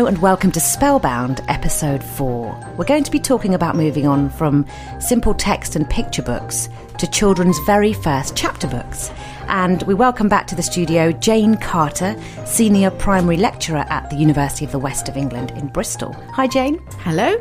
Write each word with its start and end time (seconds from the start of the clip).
Hello 0.00 0.08
and 0.08 0.22
welcome 0.22 0.50
to 0.52 0.60
Spellbound, 0.60 1.42
episode 1.48 2.02
4. 2.02 2.74
We're 2.78 2.86
going 2.86 3.04
to 3.04 3.10
be 3.10 3.18
talking 3.18 3.54
about 3.54 3.76
moving 3.76 4.06
on 4.06 4.30
from 4.30 4.64
simple 4.98 5.34
text 5.34 5.76
and 5.76 5.86
picture 5.90 6.22
books 6.22 6.70
to 6.96 7.06
children's 7.06 7.58
very 7.66 7.92
first 7.92 8.34
chapter 8.34 8.66
books. 8.66 9.10
And 9.48 9.82
we 9.82 9.92
welcome 9.92 10.26
back 10.26 10.46
to 10.46 10.54
the 10.54 10.62
studio 10.62 11.12
Jane 11.12 11.54
Carter, 11.58 12.16
Senior 12.46 12.90
Primary 12.92 13.36
Lecturer 13.36 13.84
at 13.90 14.08
the 14.08 14.16
University 14.16 14.64
of 14.64 14.72
the 14.72 14.78
West 14.78 15.10
of 15.10 15.18
England 15.18 15.50
in 15.50 15.66
Bristol. 15.66 16.14
Hi, 16.32 16.46
Jane. 16.46 16.78
Hello. 17.00 17.36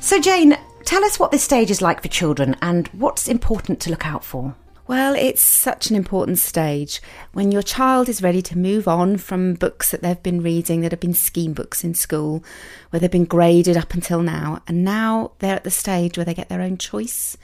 So, 0.00 0.20
Jane, 0.20 0.58
tell 0.84 1.02
us 1.02 1.18
what 1.18 1.30
this 1.30 1.42
stage 1.42 1.70
is 1.70 1.80
like 1.80 2.02
for 2.02 2.08
children 2.08 2.56
and 2.60 2.88
what's 2.88 3.26
important 3.26 3.80
to 3.80 3.90
look 3.90 4.06
out 4.06 4.22
for. 4.22 4.54
Well, 4.90 5.14
it's 5.14 5.40
such 5.40 5.88
an 5.88 5.94
important 5.94 6.38
stage 6.38 7.00
when 7.32 7.52
your 7.52 7.62
child 7.62 8.08
is 8.08 8.24
ready 8.24 8.42
to 8.42 8.58
move 8.58 8.88
on 8.88 9.18
from 9.18 9.54
books 9.54 9.92
that 9.92 10.02
they've 10.02 10.20
been 10.20 10.42
reading 10.42 10.80
that 10.80 10.90
have 10.90 10.98
been 10.98 11.14
scheme 11.14 11.52
books 11.52 11.84
in 11.84 11.94
school, 11.94 12.42
where 12.90 12.98
they've 12.98 13.08
been 13.08 13.24
graded 13.24 13.76
up 13.76 13.94
until 13.94 14.20
now, 14.20 14.64
and 14.66 14.82
now 14.82 15.30
they're 15.38 15.54
at 15.54 15.62
the 15.62 15.70
stage 15.70 16.18
where 16.18 16.24
they 16.24 16.34
get 16.34 16.48
their 16.48 16.60
own 16.60 16.76
choice, 16.76 17.36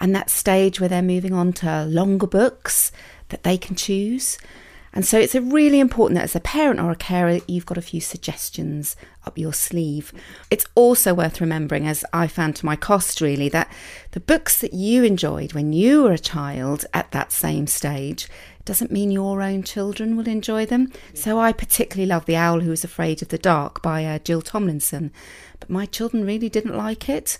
and 0.00 0.14
that 0.14 0.28
stage 0.28 0.80
where 0.80 0.88
they're 0.90 1.00
moving 1.00 1.32
on 1.32 1.54
to 1.54 1.86
longer 1.86 2.26
books 2.26 2.92
that 3.30 3.42
they 3.42 3.56
can 3.56 3.74
choose. 3.74 4.36
And 4.94 5.06
so 5.06 5.18
it's 5.18 5.34
really 5.34 5.80
important 5.80 6.16
that 6.16 6.24
as 6.24 6.36
a 6.36 6.40
parent 6.40 6.78
or 6.78 6.90
a 6.90 6.96
carer, 6.96 7.40
you've 7.46 7.66
got 7.66 7.78
a 7.78 7.82
few 7.82 8.00
suggestions 8.00 8.94
up 9.26 9.38
your 9.38 9.54
sleeve. 9.54 10.12
It's 10.50 10.66
also 10.74 11.14
worth 11.14 11.40
remembering, 11.40 11.86
as 11.86 12.04
I 12.12 12.26
found 12.26 12.56
to 12.56 12.66
my 12.66 12.76
cost 12.76 13.20
really, 13.20 13.48
that 13.50 13.72
the 14.10 14.20
books 14.20 14.60
that 14.60 14.74
you 14.74 15.02
enjoyed 15.02 15.54
when 15.54 15.72
you 15.72 16.02
were 16.02 16.12
a 16.12 16.18
child 16.18 16.84
at 16.92 17.10
that 17.12 17.32
same 17.32 17.66
stage 17.66 18.28
doesn't 18.64 18.92
mean 18.92 19.10
your 19.10 19.42
own 19.42 19.62
children 19.62 20.16
will 20.16 20.28
enjoy 20.28 20.66
them. 20.66 20.92
So 21.14 21.38
I 21.38 21.52
particularly 21.52 22.06
love 22.06 22.26
The 22.26 22.36
Owl 22.36 22.60
Who 22.60 22.70
Was 22.70 22.84
Afraid 22.84 23.22
of 23.22 23.28
the 23.28 23.38
Dark 23.38 23.82
by 23.82 24.04
uh, 24.04 24.18
Jill 24.18 24.42
Tomlinson, 24.42 25.10
but 25.58 25.70
my 25.70 25.86
children 25.86 26.24
really 26.24 26.48
didn't 26.48 26.76
like 26.76 27.08
it. 27.08 27.38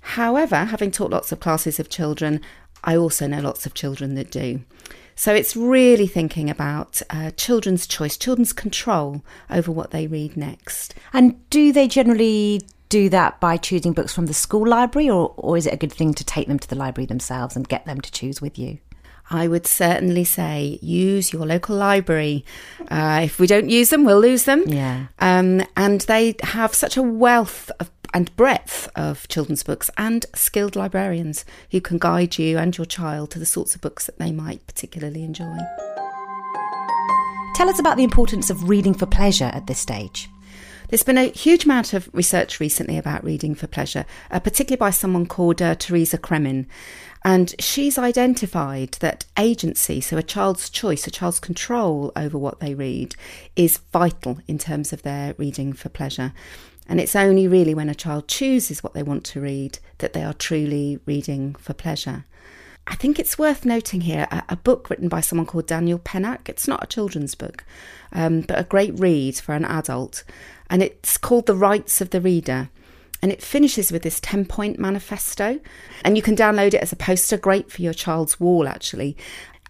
However, 0.00 0.56
having 0.66 0.90
taught 0.90 1.10
lots 1.10 1.32
of 1.32 1.40
classes 1.40 1.80
of 1.80 1.88
children, 1.88 2.40
I 2.84 2.96
also 2.96 3.26
know 3.26 3.40
lots 3.40 3.66
of 3.66 3.74
children 3.74 4.14
that 4.14 4.30
do. 4.30 4.60
So 5.16 5.34
it's 5.34 5.56
really 5.56 6.06
thinking 6.06 6.50
about 6.50 7.00
uh, 7.10 7.30
children's 7.32 7.86
choice, 7.86 8.16
children's 8.16 8.52
control 8.52 9.24
over 9.48 9.70
what 9.70 9.90
they 9.90 10.06
read 10.06 10.36
next. 10.36 10.94
And 11.12 11.48
do 11.50 11.72
they 11.72 11.88
generally 11.88 12.62
do 12.88 13.08
that 13.08 13.40
by 13.40 13.56
choosing 13.56 13.92
books 13.92 14.12
from 14.12 14.26
the 14.26 14.34
school 14.34 14.66
library, 14.66 15.10
or, 15.10 15.34
or 15.36 15.56
is 15.56 15.66
it 15.66 15.72
a 15.74 15.76
good 15.76 15.92
thing 15.92 16.14
to 16.14 16.24
take 16.24 16.48
them 16.48 16.58
to 16.58 16.68
the 16.68 16.76
library 16.76 17.06
themselves 17.06 17.56
and 17.56 17.68
get 17.68 17.84
them 17.86 18.00
to 18.00 18.12
choose 18.12 18.40
with 18.40 18.58
you? 18.58 18.78
I 19.30 19.48
would 19.48 19.66
certainly 19.66 20.24
say 20.24 20.78
use 20.82 21.32
your 21.32 21.46
local 21.46 21.76
library. 21.76 22.44
Uh, 22.88 23.22
if 23.24 23.38
we 23.38 23.46
don't 23.46 23.70
use 23.70 23.90
them, 23.90 24.04
we'll 24.04 24.20
lose 24.20 24.44
them. 24.44 24.64
Yeah. 24.66 25.06
Um, 25.18 25.62
and 25.76 26.02
they 26.02 26.36
have 26.42 26.74
such 26.74 26.96
a 26.96 27.02
wealth 27.02 27.70
of 27.80 27.90
and 28.14 28.34
breadth 28.36 28.88
of 28.94 29.26
children's 29.26 29.64
books 29.64 29.90
and 29.98 30.24
skilled 30.36 30.76
librarians 30.76 31.44
who 31.72 31.80
can 31.80 31.98
guide 31.98 32.38
you 32.38 32.56
and 32.56 32.78
your 32.78 32.84
child 32.84 33.32
to 33.32 33.40
the 33.40 33.44
sorts 33.44 33.74
of 33.74 33.80
books 33.80 34.06
that 34.06 34.18
they 34.20 34.30
might 34.30 34.64
particularly 34.68 35.24
enjoy. 35.24 35.58
Tell 37.56 37.68
us 37.68 37.80
about 37.80 37.96
the 37.96 38.04
importance 38.04 38.50
of 38.50 38.68
reading 38.68 38.94
for 38.94 39.06
pleasure 39.06 39.50
at 39.52 39.66
this 39.66 39.80
stage. 39.80 40.28
There's 40.88 41.02
been 41.02 41.18
a 41.18 41.30
huge 41.30 41.64
amount 41.64 41.92
of 41.92 42.08
research 42.12 42.60
recently 42.60 42.98
about 42.98 43.24
reading 43.24 43.54
for 43.54 43.66
pleasure, 43.66 44.04
uh, 44.30 44.38
particularly 44.38 44.78
by 44.78 44.90
someone 44.90 45.26
called 45.26 45.60
uh, 45.60 45.74
Teresa 45.74 46.18
Cremin. 46.18 46.66
And 47.24 47.54
she's 47.58 47.96
identified 47.96 48.92
that 49.00 49.24
agency, 49.38 50.02
so 50.02 50.18
a 50.18 50.22
child's 50.22 50.68
choice, 50.68 51.06
a 51.06 51.10
child's 51.10 51.40
control 51.40 52.12
over 52.14 52.36
what 52.36 52.60
they 52.60 52.74
read, 52.74 53.16
is 53.56 53.78
vital 53.92 54.40
in 54.46 54.58
terms 54.58 54.92
of 54.92 55.02
their 55.02 55.34
reading 55.38 55.72
for 55.72 55.88
pleasure. 55.88 56.34
And 56.86 57.00
it's 57.00 57.16
only 57.16 57.48
really 57.48 57.74
when 57.74 57.88
a 57.88 57.94
child 57.94 58.28
chooses 58.28 58.82
what 58.82 58.92
they 58.92 59.02
want 59.02 59.24
to 59.24 59.40
read 59.40 59.78
that 59.98 60.12
they 60.12 60.22
are 60.22 60.34
truly 60.34 61.00
reading 61.06 61.54
for 61.54 61.72
pleasure. 61.72 62.26
I 62.86 62.94
think 62.94 63.18
it's 63.18 63.38
worth 63.38 63.64
noting 63.64 64.02
here 64.02 64.26
a, 64.30 64.42
a 64.50 64.56
book 64.56 64.90
written 64.90 65.08
by 65.08 65.22
someone 65.22 65.46
called 65.46 65.66
Daniel 65.66 65.98
Pennac. 65.98 66.50
It's 66.50 66.68
not 66.68 66.84
a 66.84 66.86
children's 66.86 67.34
book, 67.34 67.64
um, 68.12 68.42
but 68.42 68.58
a 68.58 68.64
great 68.64 68.98
read 69.00 69.36
for 69.36 69.54
an 69.54 69.64
adult. 69.64 70.24
And 70.68 70.82
it's 70.82 71.16
called 71.16 71.46
The 71.46 71.54
Rights 71.54 72.02
of 72.02 72.10
the 72.10 72.20
Reader. 72.20 72.68
And 73.24 73.32
it 73.32 73.42
finishes 73.42 73.90
with 73.90 74.02
this 74.02 74.20
10 74.20 74.44
point 74.44 74.78
manifesto. 74.78 75.58
And 76.04 76.14
you 76.14 76.22
can 76.22 76.36
download 76.36 76.74
it 76.74 76.82
as 76.82 76.92
a 76.92 76.96
poster, 76.96 77.38
great 77.38 77.72
for 77.72 77.80
your 77.80 77.94
child's 77.94 78.38
wall, 78.38 78.68
actually. 78.68 79.16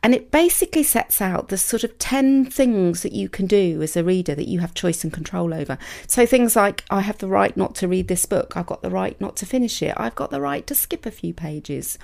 And 0.03 0.13
it 0.13 0.33
basically 0.33 0.83
sets 0.83 1.23
out 1.23 1.51
the 1.51 1.57
sort 1.57 1.85
of 1.85 1.97
10 2.01 2.47
things 2.47 3.05
that 3.05 3.13
you 3.13 3.29
can 3.29 3.47
do 3.47 3.81
as 3.81 3.97
a 3.97 4.03
reader 4.03 4.35
that 4.35 4.49
you 4.49 4.59
have 4.59 4.75
choice 4.75 5.05
and 5.05 5.13
control 5.13 5.55
over. 5.55 5.79
So 6.09 6.27
things 6.27 6.57
like, 6.57 6.83
I 6.91 7.03
have 7.03 7.19
the 7.19 7.29
right 7.29 7.57
not 7.57 7.77
to 7.77 7.87
read 7.87 8.09
this 8.09 8.27
book, 8.27 8.57
I've 8.57 8.67
got 8.67 8.83
the 8.83 8.91
right 8.91 9.21
not 9.21 9.37
to 9.37 9.47
finish 9.47 9.81
it, 9.83 9.95
I've 9.97 10.17
got 10.17 10.33
the 10.33 10.41
right 10.41 10.67
to 10.67 10.75
skip 10.75 11.07
a 11.07 11.13
few 11.13 11.33
pages. 11.33 11.97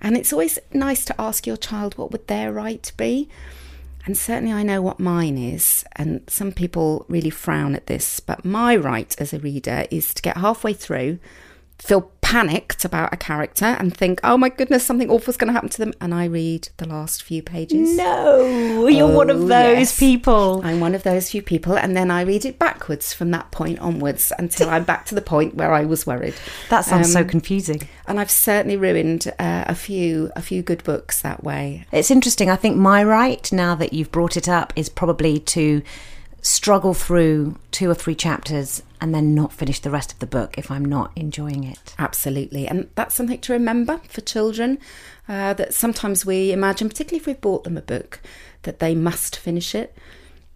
And 0.00 0.16
it's 0.16 0.32
always 0.32 0.60
nice 0.72 1.04
to 1.06 1.20
ask 1.20 1.44
your 1.44 1.56
child 1.56 1.98
what 1.98 2.12
would 2.12 2.28
their 2.28 2.52
right 2.52 2.92
be. 2.96 3.28
And 4.06 4.16
certainly 4.18 4.52
I 4.52 4.62
know 4.62 4.82
what 4.82 5.00
mine 5.00 5.38
is, 5.38 5.84
and 5.96 6.22
some 6.28 6.52
people 6.52 7.06
really 7.08 7.30
frown 7.30 7.74
at 7.74 7.86
this, 7.86 8.20
but 8.20 8.44
my 8.44 8.76
right 8.76 9.14
as 9.18 9.32
a 9.32 9.38
reader 9.38 9.86
is 9.90 10.12
to 10.12 10.22
get 10.22 10.36
halfway 10.36 10.74
through, 10.74 11.18
feel 11.78 12.10
panicked 12.20 12.84
about 12.84 13.12
a 13.12 13.16
character 13.16 13.64
and 13.64 13.94
think, 13.94 14.18
oh 14.24 14.36
my 14.36 14.48
goodness, 14.48 14.84
something 14.84 15.10
awful 15.10 15.30
is 15.30 15.36
going 15.36 15.48
to 15.48 15.52
happen 15.52 15.68
to 15.68 15.78
them. 15.78 15.92
And 16.00 16.14
I 16.14 16.24
read 16.24 16.68
the 16.78 16.88
last 16.88 17.22
few 17.22 17.42
pages. 17.42 17.96
No, 17.96 18.88
you're 18.88 19.10
oh, 19.10 19.16
one 19.16 19.30
of 19.30 19.42
oh, 19.42 19.46
those 19.46 19.78
yes. 19.78 19.98
people. 19.98 20.62
I'm 20.64 20.80
one 20.80 20.94
of 20.94 21.02
those 21.02 21.30
few 21.30 21.42
people. 21.42 21.76
And 21.76 21.96
then 21.96 22.10
I 22.10 22.22
read 22.22 22.44
it 22.44 22.58
backwards 22.58 23.12
from 23.12 23.30
that 23.32 23.50
point 23.50 23.78
onwards 23.78 24.32
until 24.38 24.70
I'm 24.70 24.84
back 24.84 25.04
to 25.06 25.14
the 25.14 25.20
point 25.20 25.54
where 25.54 25.72
I 25.72 25.84
was 25.84 26.06
worried. 26.06 26.34
That 26.70 26.84
sounds 26.86 27.14
um, 27.14 27.22
so 27.22 27.28
confusing. 27.28 27.86
And 28.06 28.18
I've 28.18 28.30
certainly 28.30 28.76
ruined 28.76 29.32
uh, 29.38 29.64
a 29.66 29.74
few 29.74 30.32
a 30.34 30.42
few 30.42 30.62
good 30.62 30.82
books 30.82 31.20
that 31.20 31.44
way. 31.44 31.86
It's 31.92 32.10
interesting. 32.10 32.48
I 32.50 32.56
think 32.56 32.76
my 32.76 33.04
right, 33.04 33.52
now 33.52 33.74
that 33.74 33.92
you've 33.92 34.10
brought 34.10 34.36
it 34.36 34.48
up, 34.48 34.72
is 34.76 34.88
probably 34.88 35.38
to 35.40 35.82
struggle 36.44 36.92
through 36.92 37.56
two 37.70 37.90
or 37.90 37.94
three 37.94 38.14
chapters 38.14 38.82
and 39.00 39.14
then 39.14 39.34
not 39.34 39.52
finish 39.52 39.80
the 39.80 39.90
rest 39.90 40.12
of 40.12 40.18
the 40.18 40.26
book 40.26 40.58
if 40.58 40.70
I'm 40.70 40.84
not 40.84 41.10
enjoying 41.16 41.64
it. 41.64 41.94
Absolutely. 41.98 42.68
And 42.68 42.88
that's 42.94 43.14
something 43.14 43.40
to 43.40 43.52
remember 43.54 44.00
for 44.08 44.20
children 44.20 44.78
uh, 45.26 45.54
that 45.54 45.72
sometimes 45.72 46.26
we 46.26 46.52
imagine, 46.52 46.88
particularly 46.88 47.20
if 47.20 47.26
we've 47.26 47.40
bought 47.40 47.64
them 47.64 47.78
a 47.78 47.82
book, 47.82 48.20
that 48.62 48.78
they 48.78 48.94
must 48.94 49.36
finish 49.36 49.74
it. 49.74 49.96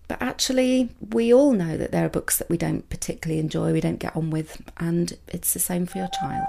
But 0.08 0.20
actually, 0.20 0.90
we 1.10 1.32
all 1.32 1.52
know 1.52 1.76
that 1.78 1.90
there 1.90 2.04
are 2.04 2.10
books 2.10 2.38
that 2.38 2.50
we 2.50 2.58
don't 2.58 2.88
particularly 2.90 3.40
enjoy, 3.40 3.72
we 3.72 3.80
don't 3.80 3.98
get 3.98 4.16
on 4.16 4.30
with, 4.30 4.62
and 4.78 5.16
it's 5.28 5.52
the 5.52 5.58
same 5.58 5.86
for 5.86 5.98
your 5.98 6.08
child. 6.20 6.46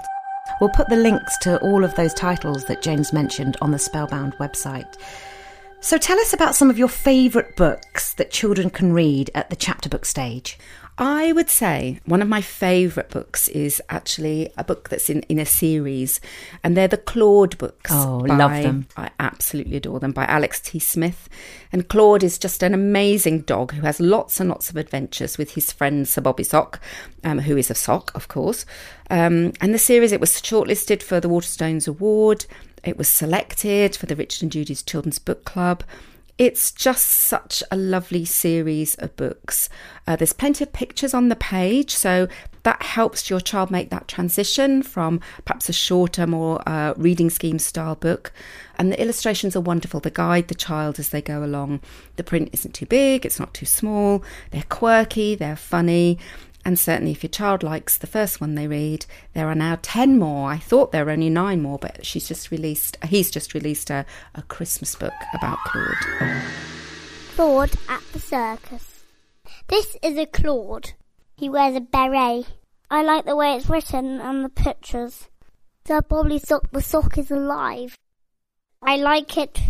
We'll 0.60 0.70
put 0.70 0.88
the 0.88 0.96
links 0.96 1.36
to 1.42 1.58
all 1.60 1.84
of 1.84 1.94
those 1.94 2.12
titles 2.12 2.64
that 2.66 2.82
James 2.82 3.12
mentioned 3.12 3.56
on 3.62 3.70
the 3.70 3.78
Spellbound 3.78 4.34
website. 4.34 4.96
So 5.82 5.96
tell 5.96 6.20
us 6.20 6.34
about 6.34 6.54
some 6.54 6.68
of 6.68 6.78
your 6.78 6.88
favourite 6.88 7.56
books 7.56 8.12
that 8.14 8.30
children 8.30 8.68
can 8.68 8.92
read 8.92 9.30
at 9.34 9.48
the 9.48 9.56
chapter 9.56 9.88
book 9.88 10.04
stage. 10.04 10.58
I 10.98 11.32
would 11.32 11.48
say 11.48 12.00
one 12.04 12.20
of 12.20 12.28
my 12.28 12.42
favourite 12.42 13.08
books 13.08 13.48
is 13.48 13.80
actually 13.88 14.52
a 14.58 14.62
book 14.62 14.90
that's 14.90 15.08
in, 15.08 15.22
in 15.22 15.38
a 15.38 15.46
series, 15.46 16.20
and 16.62 16.76
they're 16.76 16.86
the 16.86 16.98
Claude 16.98 17.56
books. 17.56 17.90
Oh, 17.94 18.20
by, 18.26 18.36
love 18.36 18.62
them. 18.62 18.86
I 18.98 19.10
absolutely 19.18 19.76
adore 19.76 19.98
them 19.98 20.12
by 20.12 20.26
Alex 20.26 20.60
T. 20.60 20.78
Smith. 20.78 21.30
And 21.72 21.88
Claude 21.88 22.22
is 22.22 22.36
just 22.36 22.62
an 22.62 22.74
amazing 22.74 23.40
dog 23.40 23.72
who 23.72 23.80
has 23.80 23.98
lots 23.98 24.38
and 24.38 24.50
lots 24.50 24.68
of 24.68 24.76
adventures 24.76 25.38
with 25.38 25.52
his 25.52 25.72
friend 25.72 26.06
Sir 26.06 26.20
Bobby 26.20 26.44
Sock, 26.44 26.78
um, 27.24 27.38
who 27.38 27.56
is 27.56 27.70
a 27.70 27.74
sock, 27.74 28.14
of 28.14 28.28
course. 28.28 28.66
Um, 29.08 29.54
and 29.62 29.72
the 29.72 29.78
series, 29.78 30.12
it 30.12 30.20
was 30.20 30.32
shortlisted 30.32 31.02
for 31.02 31.18
the 31.18 31.28
Waterstones 31.28 31.88
Award. 31.88 32.44
It 32.84 32.96
was 32.96 33.08
selected 33.08 33.96
for 33.96 34.06
the 34.06 34.16
Richard 34.16 34.42
and 34.42 34.52
Judy's 34.52 34.82
Children's 34.82 35.18
Book 35.18 35.44
Club. 35.44 35.84
It's 36.38 36.72
just 36.72 37.04
such 37.04 37.62
a 37.70 37.76
lovely 37.76 38.24
series 38.24 38.94
of 38.94 39.14
books. 39.16 39.68
Uh, 40.06 40.16
there's 40.16 40.32
plenty 40.32 40.64
of 40.64 40.72
pictures 40.72 41.12
on 41.12 41.28
the 41.28 41.36
page, 41.36 41.94
so 41.94 42.28
that 42.62 42.82
helps 42.82 43.28
your 43.28 43.40
child 43.40 43.70
make 43.70 43.90
that 43.90 44.08
transition 44.08 44.82
from 44.82 45.20
perhaps 45.44 45.68
a 45.68 45.74
shorter, 45.74 46.26
more 46.26 46.66
uh, 46.66 46.94
reading 46.96 47.28
scheme 47.28 47.58
style 47.58 47.94
book. 47.94 48.32
And 48.78 48.90
the 48.90 48.98
illustrations 48.98 49.54
are 49.54 49.60
wonderful. 49.60 50.00
They 50.00 50.08
guide 50.08 50.48
the 50.48 50.54
child 50.54 50.98
as 50.98 51.10
they 51.10 51.20
go 51.20 51.44
along. 51.44 51.80
The 52.16 52.24
print 52.24 52.48
isn't 52.54 52.72
too 52.72 52.86
big, 52.86 53.26
it's 53.26 53.38
not 53.38 53.52
too 53.52 53.66
small. 53.66 54.24
They're 54.50 54.64
quirky, 54.70 55.34
they're 55.34 55.56
funny. 55.56 56.18
And 56.70 56.78
certainly, 56.78 57.10
if 57.10 57.24
your 57.24 57.30
child 57.30 57.64
likes 57.64 57.98
the 57.98 58.06
first 58.06 58.40
one 58.40 58.54
they 58.54 58.68
read, 58.68 59.04
there 59.34 59.48
are 59.48 59.56
now 59.56 59.80
10 59.82 60.20
more. 60.20 60.52
I 60.52 60.58
thought 60.58 60.92
there 60.92 61.04
were 61.04 61.10
only 61.10 61.28
nine 61.28 61.62
more, 61.62 61.80
but 61.80 62.06
she's 62.06 62.28
just 62.28 62.52
released, 62.52 62.96
he's 63.06 63.28
just 63.28 63.54
released 63.54 63.90
a, 63.90 64.06
a 64.36 64.42
Christmas 64.42 64.94
book 64.94 65.12
about 65.34 65.58
Claude. 65.64 66.44
Claude 67.34 67.72
at 67.88 68.02
the 68.12 68.20
circus. 68.20 69.02
This 69.66 69.96
is 70.00 70.16
a 70.16 70.26
Claude. 70.26 70.92
He 71.36 71.48
wears 71.48 71.74
a 71.74 71.80
beret. 71.80 72.46
I 72.88 73.02
like 73.02 73.24
the 73.24 73.34
way 73.34 73.56
it's 73.56 73.68
written 73.68 74.20
and 74.20 74.44
the 74.44 74.48
pictures. 74.48 75.26
The 75.86 76.04
Bobby 76.08 76.38
Sock, 76.38 76.70
the 76.70 76.82
sock 76.82 77.18
is 77.18 77.32
alive. 77.32 77.98
I 78.80 78.94
like 78.94 79.36
it 79.36 79.60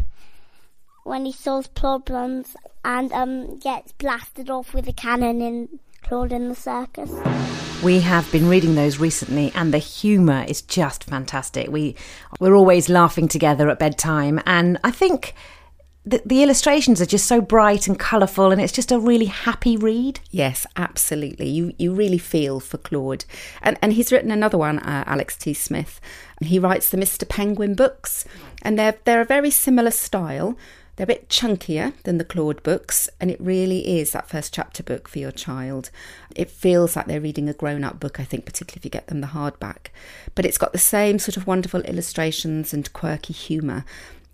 when 1.05 1.25
he 1.25 1.33
solves 1.33 1.69
problems 1.69 2.55
and 2.85 3.11
um, 3.15 3.59
gets 3.59 3.93
blasted 3.93 4.51
off 4.51 4.75
with 4.75 4.87
a 4.87 4.93
cannon 4.93 5.41
in 5.41 5.81
Claude 6.11 6.33
in 6.33 6.49
the 6.49 6.57
Circus. 6.57 7.09
We 7.85 8.01
have 8.01 8.31
been 8.33 8.49
reading 8.49 8.75
those 8.75 8.99
recently, 8.99 9.53
and 9.55 9.73
the 9.73 9.79
humour 9.79 10.45
is 10.49 10.61
just 10.61 11.05
fantastic. 11.05 11.71
We 11.71 11.95
we're 12.41 12.57
always 12.57 12.89
laughing 12.89 13.29
together 13.29 13.71
at 13.71 13.79
bedtime, 13.79 14.41
and 14.45 14.77
I 14.83 14.91
think 14.91 15.37
the, 16.05 16.21
the 16.27 16.43
illustrations 16.43 17.01
are 17.01 17.07
just 17.07 17.29
so 17.29 17.41
bright 17.41 17.87
and 17.87 17.97
colourful, 17.97 18.51
and 18.51 18.61
it's 18.61 18.73
just 18.73 18.91
a 18.91 18.99
really 18.99 19.27
happy 19.27 19.77
read. 19.77 20.19
Yes, 20.33 20.67
absolutely. 20.75 21.49
You 21.49 21.75
you 21.79 21.95
really 21.95 22.19
feel 22.19 22.59
for 22.59 22.79
Claude, 22.79 23.25
and 23.63 23.79
and 23.81 23.93
he's 23.93 24.11
written 24.11 24.33
another 24.33 24.59
one, 24.59 24.81
uh, 24.81 25.05
Alex 25.07 25.37
T. 25.37 25.55
Smith. 25.55 26.01
He 26.43 26.59
writes 26.59 26.91
the 26.91 26.97
Mr. 26.97 27.29
Penguin 27.29 27.77
books, 27.77 28.25
and 28.63 28.77
they're 28.77 28.97
they're 29.05 29.21
a 29.21 29.25
very 29.37 29.53
similar 29.53 29.93
style. 29.93 30.59
They're 31.01 31.05
a 31.05 31.17
bit 31.17 31.31
chunkier 31.31 31.95
than 32.03 32.19
the 32.19 32.27
Claude 32.27 32.63
books, 32.63 33.09
and 33.19 33.31
it 33.31 33.41
really 33.41 33.99
is 33.99 34.11
that 34.11 34.29
first 34.29 34.53
chapter 34.53 34.83
book 34.83 35.09
for 35.09 35.19
your 35.19 35.31
child. 35.33 35.89
It 36.37 36.51
feels 36.51 36.95
like 36.95 37.07
they're 37.07 37.23
reading 37.23 37.49
a 37.49 37.55
grown 37.55 37.85
up 37.85 37.99
book, 37.99 38.21
I 38.21 38.25
think, 38.25 38.45
particularly 38.45 38.81
if 38.81 38.85
you 38.85 38.91
get 38.91 39.07
them 39.07 39.23
the 39.23 39.29
hardback. 39.29 39.87
But 40.35 40.45
it's 40.45 40.59
got 40.59 40.73
the 40.73 40.79
same 40.79 41.19
sort 41.19 41.39
of 41.39 41.47
wonderful 41.47 41.81
illustrations 41.85 42.75
and 42.75 42.93
quirky 42.93 43.33
humour. 43.33 43.87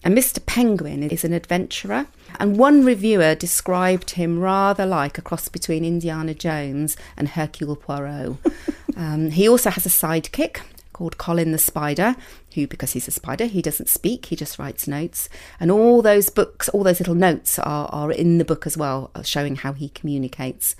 And 0.03 0.19
Mr. 0.19 0.45
Penguin 0.45 1.05
is 1.05 1.23
an 1.23 1.33
adventurer, 1.33 2.09
and 2.41 2.59
one 2.59 2.85
reviewer 2.85 3.37
described 3.37 4.11
him 4.11 4.41
rather 4.41 4.87
like 4.87 5.19
a 5.19 5.23
cross 5.23 5.49
between 5.49 5.85
Indiana 5.85 6.35
Jones 6.35 6.97
and 7.17 7.29
Hercule 7.29 7.77
Poirot. 7.77 8.39
um, 8.97 9.31
he 9.31 9.49
also 9.49 9.71
has 9.71 9.87
a 9.87 9.89
sidekick 9.89 10.63
called 10.97 11.19
Colin 11.19 11.53
the 11.53 11.59
Spider, 11.59 12.17
who, 12.55 12.67
because 12.67 12.93
he's 12.93 13.07
a 13.07 13.11
spider, 13.11 13.45
he 13.45 13.61
doesn't 13.61 13.91
speak, 13.91 14.25
he 14.27 14.35
just 14.35 14.59
writes 14.59 14.89
notes. 14.89 15.29
And 15.61 15.71
all 15.71 16.01
those 16.01 16.31
books, 16.31 16.71
all 16.71 16.85
those 16.85 17.01
little 17.01 17.15
notes 17.15 17.59
are, 17.59 17.87
are 17.93 18.11
in 18.11 18.39
the 18.39 18.47
book 18.47 18.67
as 18.67 18.79
well, 18.79 19.11
showing 19.23 19.57
how 19.57 19.75
he 19.75 19.91
communicates. 19.91 20.75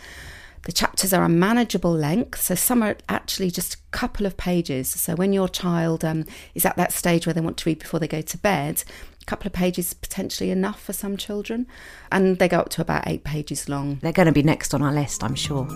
The 0.63 0.73
chapters 0.73 1.13
are 1.13 1.23
a 1.23 1.29
manageable 1.29 1.93
length, 1.93 2.41
so 2.41 2.55
some 2.55 2.83
are 2.83 2.97
actually 3.11 3.51
just 3.51 3.75
a 3.75 3.79
couple 3.91 4.25
of 4.25 4.39
pages. 4.39 4.89
So 4.89 5.15
when 5.17 5.35
your 5.35 5.51
child 5.51 6.03
um, 6.03 6.25
is 6.55 6.65
at 6.65 6.77
that 6.77 6.93
stage 6.93 7.27
where 7.27 7.35
they 7.35 7.43
want 7.43 7.59
to 7.59 7.69
read 7.69 7.81
before 7.81 8.01
they 8.01 8.09
go 8.09 8.23
to 8.23 8.39
bed, 8.39 8.85
a 9.21 9.25
couple 9.27 9.47
of 9.47 9.53
pages 9.53 9.93
potentially 9.93 10.51
enough 10.51 10.83
for 10.83 10.95
some 10.95 11.19
children, 11.19 11.67
and 12.11 12.39
they 12.39 12.49
go 12.49 12.61
up 12.61 12.71
to 12.71 12.81
about 12.81 13.07
eight 13.07 13.23
pages 13.23 13.69
long. 13.69 13.99
They're 14.01 14.13
going 14.13 14.27
to 14.27 14.33
be 14.33 14.43
next 14.43 14.73
on 14.73 14.81
our 14.81 14.95
list, 14.95 15.23
I'm 15.23 15.35
sure. 15.35 15.69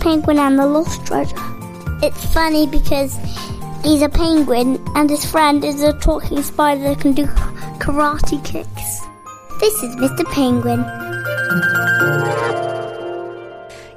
Penguin 0.00 0.38
and 0.38 0.58
the 0.58 0.66
lost 0.66 1.06
treasure. 1.06 1.36
It's 2.02 2.24
funny 2.32 2.66
because 2.66 3.16
he's 3.82 4.02
a 4.02 4.08
penguin 4.08 4.82
and 4.94 5.10
his 5.10 5.28
friend 5.28 5.64
is 5.64 5.82
a 5.82 5.92
talking 5.94 6.42
spider 6.42 6.82
that 6.82 7.00
can 7.00 7.12
do 7.12 7.26
karate 7.78 8.44
kicks. 8.44 9.00
This 9.60 9.74
is 9.82 9.96
Mr. 9.96 10.24
Penguin. 10.32 10.84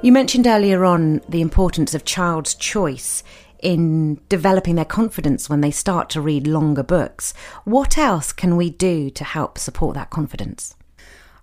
You 0.02 0.10
mentioned 0.10 0.48
earlier 0.48 0.84
on 0.84 1.20
the 1.28 1.40
importance 1.40 1.94
of 1.94 2.04
child's 2.04 2.54
choice 2.54 3.22
in 3.60 4.20
developing 4.28 4.74
their 4.74 4.84
confidence 4.84 5.48
when 5.48 5.60
they 5.60 5.70
start 5.70 6.10
to 6.10 6.20
read 6.20 6.48
longer 6.48 6.82
books. 6.82 7.32
What 7.64 7.96
else 7.96 8.32
can 8.32 8.56
we 8.56 8.70
do 8.70 9.10
to 9.10 9.22
help 9.22 9.58
support 9.58 9.94
that 9.94 10.10
confidence? 10.10 10.74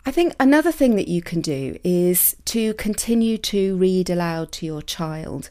I 0.06 0.12
think 0.12 0.34
another 0.40 0.72
thing 0.72 0.96
that 0.96 1.08
you 1.08 1.22
can 1.22 1.42
do 1.42 1.78
is 1.84 2.36
to 2.46 2.74
continue 2.76 3.38
to 3.40 3.78
read 3.78 4.10
aloud 4.10 4.52
to 4.54 4.66
your 4.66 4.82
child. 4.82 5.50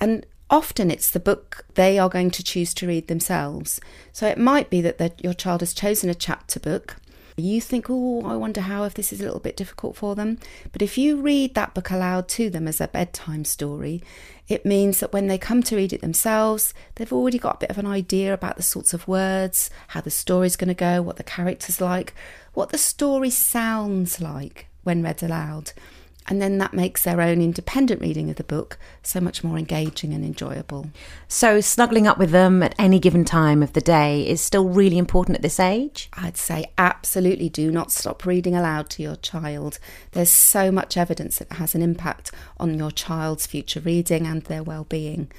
And 0.00 0.24
often 0.48 0.90
it's 0.90 1.10
the 1.10 1.20
book 1.20 1.64
they 1.74 1.98
are 1.98 2.08
going 2.08 2.30
to 2.32 2.44
choose 2.44 2.72
to 2.74 2.86
read 2.86 3.08
themselves. 3.08 3.80
So 4.12 4.26
it 4.26 4.38
might 4.38 4.70
be 4.70 4.80
that 4.80 5.22
your 5.22 5.34
child 5.34 5.60
has 5.60 5.74
chosen 5.74 6.08
a 6.08 6.14
chapter 6.14 6.58
book 6.60 6.96
you 7.40 7.60
think, 7.60 7.86
oh, 7.88 8.22
I 8.24 8.36
wonder 8.36 8.60
how 8.60 8.84
if 8.84 8.94
this 8.94 9.12
is 9.12 9.20
a 9.20 9.24
little 9.24 9.40
bit 9.40 9.56
difficult 9.56 9.96
for 9.96 10.14
them. 10.14 10.38
But 10.72 10.82
if 10.82 10.96
you 10.96 11.20
read 11.20 11.54
that 11.54 11.74
book 11.74 11.90
aloud 11.90 12.28
to 12.30 12.50
them 12.50 12.68
as 12.68 12.80
a 12.80 12.88
bedtime 12.88 13.44
story, 13.44 14.02
it 14.48 14.66
means 14.66 15.00
that 15.00 15.12
when 15.12 15.26
they 15.26 15.38
come 15.38 15.62
to 15.64 15.76
read 15.76 15.92
it 15.92 16.00
themselves, 16.00 16.74
they've 16.94 17.12
already 17.12 17.38
got 17.38 17.56
a 17.56 17.60
bit 17.60 17.70
of 17.70 17.78
an 17.78 17.86
idea 17.86 18.34
about 18.34 18.56
the 18.56 18.62
sorts 18.62 18.94
of 18.94 19.08
words, 19.08 19.70
how 19.88 20.00
the 20.00 20.10
story's 20.10 20.56
going 20.56 20.68
to 20.68 20.74
go, 20.74 21.02
what 21.02 21.16
the 21.16 21.24
character's 21.24 21.80
like, 21.80 22.14
what 22.54 22.70
the 22.70 22.78
story 22.78 23.30
sounds 23.30 24.20
like 24.20 24.66
when 24.82 25.02
read 25.02 25.22
aloud 25.22 25.72
and 26.28 26.40
then 26.40 26.58
that 26.58 26.74
makes 26.74 27.02
their 27.02 27.20
own 27.20 27.40
independent 27.40 28.00
reading 28.00 28.30
of 28.30 28.36
the 28.36 28.44
book 28.44 28.78
so 29.02 29.20
much 29.20 29.42
more 29.42 29.58
engaging 29.58 30.12
and 30.12 30.24
enjoyable. 30.24 30.90
So, 31.28 31.60
snuggling 31.60 32.06
up 32.06 32.18
with 32.18 32.30
them 32.30 32.62
at 32.62 32.74
any 32.78 32.98
given 32.98 33.24
time 33.24 33.62
of 33.62 33.72
the 33.72 33.80
day 33.80 34.26
is 34.26 34.40
still 34.40 34.68
really 34.68 34.98
important 34.98 35.36
at 35.36 35.42
this 35.42 35.58
age? 35.58 36.08
I'd 36.12 36.36
say 36.36 36.66
absolutely 36.78 37.48
do 37.48 37.70
not 37.70 37.90
stop 37.90 38.26
reading 38.26 38.54
aloud 38.54 38.90
to 38.90 39.02
your 39.02 39.16
child. 39.16 39.78
There's 40.12 40.30
so 40.30 40.70
much 40.70 40.96
evidence 40.96 41.38
that 41.38 41.50
it 41.50 41.56
has 41.56 41.74
an 41.74 41.82
impact 41.82 42.30
on 42.58 42.78
your 42.78 42.90
child's 42.90 43.46
future 43.46 43.80
reading 43.80 44.26
and 44.26 44.42
their 44.42 44.62
well-being. 44.62 45.32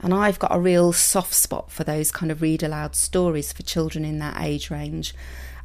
And 0.00 0.12
I've 0.12 0.38
got 0.38 0.54
a 0.54 0.60
real 0.60 0.92
soft 0.92 1.32
spot 1.32 1.70
for 1.70 1.84
those 1.84 2.12
kind 2.12 2.30
of 2.30 2.42
read 2.42 2.62
aloud 2.62 2.94
stories 2.96 3.52
for 3.52 3.62
children 3.62 4.04
in 4.04 4.18
that 4.18 4.42
age 4.42 4.70
range. 4.70 5.14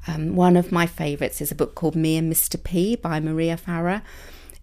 Um, 0.08 0.36
one 0.36 0.56
of 0.56 0.72
my 0.72 0.86
favourites 0.86 1.42
is 1.42 1.52
a 1.52 1.56
book 1.56 1.76
called 1.76 1.96
Me 1.96 2.16
and 2.16 2.32
Mr. 2.32 2.64
P 2.64 2.96
by 2.96 3.20
Maria 3.20 3.58
Farrer. 3.58 4.02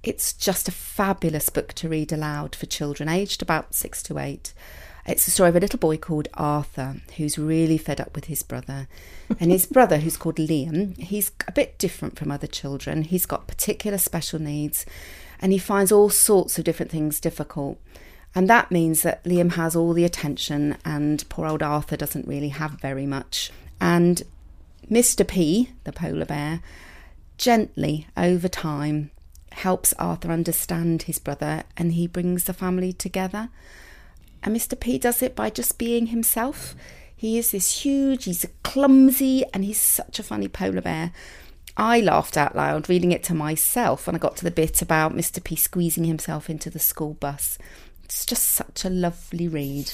It's 0.07 0.33
just 0.33 0.69
a 0.69 0.73
fabulous 0.73 1.49
book 1.49 1.73
to 1.75 1.89
read 1.89 2.13
aloud 2.13 2.55
for 2.55 2.67
children 2.67 3.09
aged 3.09 3.43
about 3.43 3.75
six 3.75 4.05
to 4.05 4.21
eight. 4.21 4.55
It's 5.05 5.25
the 5.25 5.33
story 5.33 5.49
of 5.49 5.57
a 5.57 5.61
little 5.61 5.81
boy 5.81 5.97
called 5.97 6.29
Arthur 6.35 6.97
who's 7.17 7.39
really 7.39 7.77
fed 7.77 8.01
up 8.01 8.15
with 8.15 8.27
his 8.27 8.45
brother. 8.45 8.87
and 9.41 9.51
his 9.51 9.67
brother, 9.77 9.99
who's 9.99 10.17
called 10.17 10.37
Liam, 10.37 10.97
he's 10.99 11.33
a 11.49 11.53
bit 11.53 11.77
different 11.79 12.17
from 12.17 12.31
other 12.31 12.47
children. 12.47 13.03
He's 13.03 13.27
got 13.27 13.49
particular 13.49 13.99
special 13.99 14.41
needs 14.41 14.87
and 15.41 15.51
he 15.51 15.59
finds 15.59 15.91
all 15.91 16.09
sorts 16.09 16.57
of 16.57 16.65
different 16.65 16.93
things 16.93 17.19
difficult. 17.19 17.77
And 18.33 18.49
that 18.49 18.71
means 18.71 19.03
that 19.03 19.25
Liam 19.25 19.55
has 19.55 19.75
all 19.75 19.93
the 19.93 20.05
attention 20.05 20.77
and 20.85 21.29
poor 21.29 21.49
old 21.49 21.65
Arthur 21.65 21.97
doesn't 21.97 22.29
really 22.29 22.51
have 22.51 22.81
very 22.81 23.07
much. 23.07 23.51
And 23.81 24.23
Mr. 24.89 25.27
P, 25.27 25.71
the 25.83 25.91
polar 25.91 26.27
bear, 26.27 26.61
gently 27.39 28.07
over 28.17 28.47
time 28.47 29.11
helps 29.57 29.95
Arthur 29.95 30.31
understand 30.31 31.03
his 31.03 31.19
brother 31.19 31.65
and 31.77 31.93
he 31.93 32.07
brings 32.07 32.45
the 32.45 32.53
family 32.53 32.93
together. 32.93 33.49
And 34.43 34.55
Mr. 34.55 34.79
P 34.79 34.99
does 34.99 35.23
it 35.23 35.35
by 35.35 35.51
just 35.51 35.79
being 35.79 36.09
himself. 36.09 36.75
He 37.17 37.39
is 37.39 37.51
this 37.51 37.83
huge, 37.83 38.25
he's 38.25 38.45
clumsy, 38.63 39.45
and 39.55 39.65
he's 39.65 39.81
such 39.81 40.19
a 40.19 40.23
funny 40.23 40.49
polar 40.49 40.83
bear. 40.83 41.13
I 41.77 42.01
laughed 42.01 42.37
out 42.37 42.55
loud 42.55 42.89
reading 42.89 43.13
it 43.13 43.23
to 43.25 43.35
myself 43.35 44.07
when 44.07 44.15
I 44.15 44.19
got 44.19 44.37
to 44.37 44.45
the 44.45 44.51
bit 44.51 44.83
about 44.83 45.15
Mr. 45.15 45.43
P 45.43 45.57
squeezing 45.57 46.05
himself 46.05 46.51
into 46.51 46.69
the 46.69 46.79
school 46.79 47.15
bus. 47.15 47.59
It's 48.05 48.27
just 48.27 48.45
such 48.45 48.85
a 48.85 48.91
lovely 48.91 49.49
read. 49.49 49.91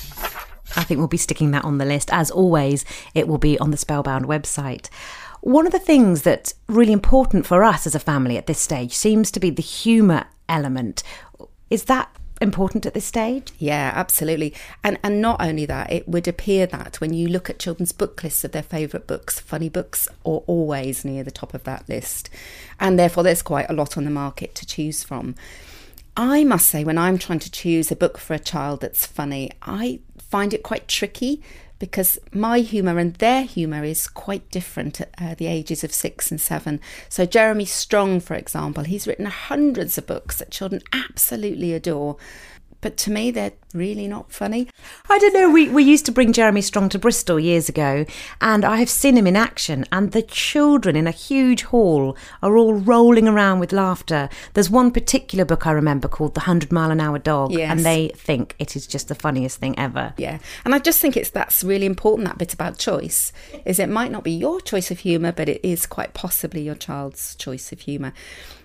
I 0.76 0.84
think 0.84 0.98
we'll 0.98 1.08
be 1.08 1.16
sticking 1.16 1.52
that 1.52 1.64
on 1.64 1.78
the 1.78 1.84
list. 1.84 2.10
As 2.12 2.30
always, 2.30 2.84
it 3.14 3.28
will 3.28 3.38
be 3.38 3.58
on 3.58 3.70
the 3.70 3.76
Spellbound 3.76 4.26
website. 4.26 4.88
One 5.42 5.66
of 5.66 5.72
the 5.72 5.80
things 5.80 6.22
that's 6.22 6.54
really 6.68 6.92
important 6.92 7.46
for 7.46 7.64
us 7.64 7.84
as 7.84 7.96
a 7.96 7.98
family 7.98 8.36
at 8.36 8.46
this 8.46 8.60
stage 8.60 8.94
seems 8.94 9.28
to 9.32 9.40
be 9.40 9.50
the 9.50 9.60
humour 9.60 10.26
element. 10.48 11.02
Is 11.68 11.84
that 11.84 12.14
important 12.40 12.86
at 12.86 12.94
this 12.94 13.06
stage? 13.06 13.50
Yeah, 13.58 13.90
absolutely. 13.92 14.54
And 14.84 15.00
and 15.02 15.20
not 15.20 15.42
only 15.42 15.66
that, 15.66 15.90
it 15.90 16.06
would 16.08 16.28
appear 16.28 16.66
that 16.66 17.00
when 17.00 17.12
you 17.12 17.26
look 17.26 17.50
at 17.50 17.58
children's 17.58 17.90
book 17.90 18.22
lists 18.22 18.44
of 18.44 18.52
their 18.52 18.62
favourite 18.62 19.08
books, 19.08 19.40
funny 19.40 19.68
books 19.68 20.06
are 20.24 20.42
always 20.46 21.04
near 21.04 21.24
the 21.24 21.32
top 21.32 21.54
of 21.54 21.64
that 21.64 21.88
list. 21.88 22.30
And 22.78 22.96
therefore 22.96 23.24
there's 23.24 23.42
quite 23.42 23.68
a 23.68 23.74
lot 23.74 23.96
on 23.96 24.04
the 24.04 24.10
market 24.10 24.54
to 24.54 24.66
choose 24.66 25.02
from. 25.02 25.34
I 26.16 26.44
must 26.44 26.68
say, 26.68 26.84
when 26.84 26.98
I'm 26.98 27.18
trying 27.18 27.40
to 27.40 27.50
choose 27.50 27.90
a 27.90 27.96
book 27.96 28.16
for 28.16 28.34
a 28.34 28.38
child 28.38 28.80
that's 28.82 29.06
funny, 29.06 29.50
I 29.62 29.98
find 30.18 30.54
it 30.54 30.62
quite 30.62 30.86
tricky 30.86 31.42
because 31.82 32.16
my 32.32 32.60
humour 32.60 32.96
and 33.00 33.14
their 33.14 33.42
humour 33.42 33.82
is 33.82 34.06
quite 34.06 34.48
different 34.52 35.00
at 35.00 35.10
uh, 35.20 35.34
the 35.34 35.48
ages 35.48 35.82
of 35.82 35.92
six 35.92 36.30
and 36.30 36.40
seven. 36.40 36.80
So, 37.08 37.26
Jeremy 37.26 37.64
Strong, 37.64 38.20
for 38.20 38.34
example, 38.34 38.84
he's 38.84 39.08
written 39.08 39.26
hundreds 39.26 39.98
of 39.98 40.06
books 40.06 40.36
that 40.36 40.52
children 40.52 40.80
absolutely 40.92 41.72
adore 41.72 42.18
but 42.82 42.96
to 42.98 43.10
me, 43.10 43.30
they're 43.30 43.52
really 43.72 44.08
not 44.08 44.32
funny. 44.32 44.68
I 45.08 45.18
don't 45.18 45.32
know. 45.32 45.50
We, 45.50 45.68
we 45.68 45.84
used 45.84 46.04
to 46.06 46.12
bring 46.12 46.32
Jeremy 46.32 46.60
Strong 46.60 46.90
to 46.90 46.98
Bristol 46.98 47.38
years 47.38 47.68
ago, 47.68 48.04
and 48.40 48.64
I 48.64 48.78
have 48.78 48.90
seen 48.90 49.16
him 49.16 49.26
in 49.26 49.36
action. 49.36 49.86
And 49.92 50.10
the 50.10 50.20
children 50.20 50.96
in 50.96 51.06
a 51.06 51.12
huge 51.12 51.62
hall 51.62 52.16
are 52.42 52.56
all 52.56 52.74
rolling 52.74 53.28
around 53.28 53.60
with 53.60 53.72
laughter. 53.72 54.28
There's 54.54 54.68
one 54.68 54.90
particular 54.90 55.44
book 55.44 55.66
I 55.66 55.70
remember 55.70 56.08
called 56.08 56.34
The 56.34 56.40
Hundred 56.40 56.72
Mile 56.72 56.90
an 56.90 57.00
Hour 57.00 57.20
Dog, 57.20 57.52
yes. 57.52 57.70
and 57.70 57.80
they 57.86 58.08
think 58.08 58.56
it 58.58 58.74
is 58.74 58.86
just 58.86 59.06
the 59.06 59.14
funniest 59.14 59.58
thing 59.58 59.78
ever. 59.78 60.12
Yeah, 60.18 60.38
and 60.64 60.74
I 60.74 60.80
just 60.80 61.00
think 61.00 61.16
it's 61.16 61.30
that's 61.30 61.62
really 61.62 61.86
important. 61.86 62.26
That 62.26 62.38
bit 62.38 62.52
about 62.52 62.78
choice 62.78 63.32
is 63.64 63.78
it 63.78 63.88
might 63.88 64.10
not 64.10 64.24
be 64.24 64.32
your 64.32 64.60
choice 64.60 64.90
of 64.90 64.98
humour, 64.98 65.30
but 65.30 65.48
it 65.48 65.60
is 65.64 65.86
quite 65.86 66.14
possibly 66.14 66.62
your 66.62 66.74
child's 66.74 67.36
choice 67.36 67.70
of 67.70 67.80
humour. 67.80 68.12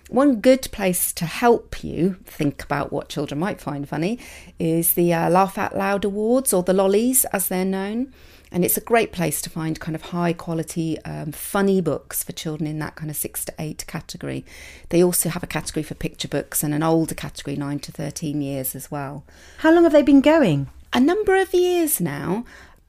One 0.09 0.39
good 0.39 0.69
place 0.71 1.11
to 1.13 1.25
help 1.25 1.83
you 1.83 2.17
think 2.23 2.63
about 2.63 2.93
what 2.93 3.09
children 3.09 3.39
might 3.39 3.59
find 3.59 3.87
funny 3.87 4.19
is 4.57 4.93
the 4.93 5.13
uh, 5.13 5.29
Laugh 5.29 5.57
Out 5.57 5.75
Loud 5.75 6.05
Awards, 6.05 6.53
or 6.53 6.63
the 6.63 6.73
Lollies 6.73 7.25
as 7.25 7.49
they're 7.49 7.65
known. 7.65 8.13
And 8.49 8.63
it's 8.63 8.77
a 8.77 8.81
great 8.81 9.11
place 9.11 9.41
to 9.41 9.49
find 9.49 9.77
kind 9.77 9.95
of 9.95 10.03
high 10.03 10.31
quality, 10.31 10.97
um, 11.01 11.33
funny 11.33 11.81
books 11.81 12.23
for 12.23 12.31
children 12.31 12.65
in 12.65 12.79
that 12.79 12.95
kind 12.95 13.09
of 13.09 13.17
six 13.17 13.43
to 13.45 13.53
eight 13.59 13.85
category. 13.87 14.45
They 14.87 15.03
also 15.03 15.27
have 15.27 15.43
a 15.43 15.47
category 15.47 15.83
for 15.83 15.95
picture 15.95 16.29
books 16.29 16.63
and 16.63 16.73
an 16.73 16.83
older 16.83 17.15
category, 17.15 17.57
nine 17.57 17.79
to 17.79 17.91
13 17.91 18.41
years 18.41 18.75
as 18.75 18.89
well. 18.89 19.25
How 19.57 19.73
long 19.73 19.83
have 19.83 19.91
they 19.91 20.03
been 20.03 20.21
going? 20.21 20.69
A 20.93 21.01
number 21.01 21.35
of 21.35 21.53
years 21.53 21.99
now. 21.99 22.45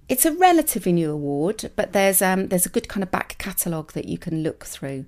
It's 0.08 0.24
a 0.24 0.32
relatively 0.32 0.92
new 0.92 1.10
award, 1.10 1.72
but 1.74 1.92
there's 1.92 2.22
um, 2.22 2.48
there's 2.48 2.64
a 2.64 2.70
good 2.70 2.88
kind 2.88 3.02
of 3.02 3.10
back 3.10 3.36
catalogue 3.38 3.92
that 3.92 4.06
you 4.06 4.16
can 4.16 4.44
look 4.44 4.64
through. 4.64 5.04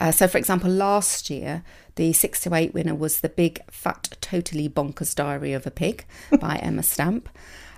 Uh, 0.00 0.10
so, 0.10 0.26
for 0.26 0.38
example, 0.38 0.70
last 0.70 1.30
year, 1.30 1.62
the 1.96 2.12
six 2.12 2.40
to 2.40 2.54
eight 2.54 2.74
winner 2.74 2.94
was 2.94 3.20
The 3.20 3.28
Big 3.28 3.60
Fat 3.70 4.16
Totally 4.20 4.68
Bonkers 4.68 5.14
Diary 5.14 5.52
of 5.52 5.66
a 5.66 5.70
Pig 5.70 6.04
by 6.40 6.58
Emer 6.64 6.82
Stamp. 6.82 7.28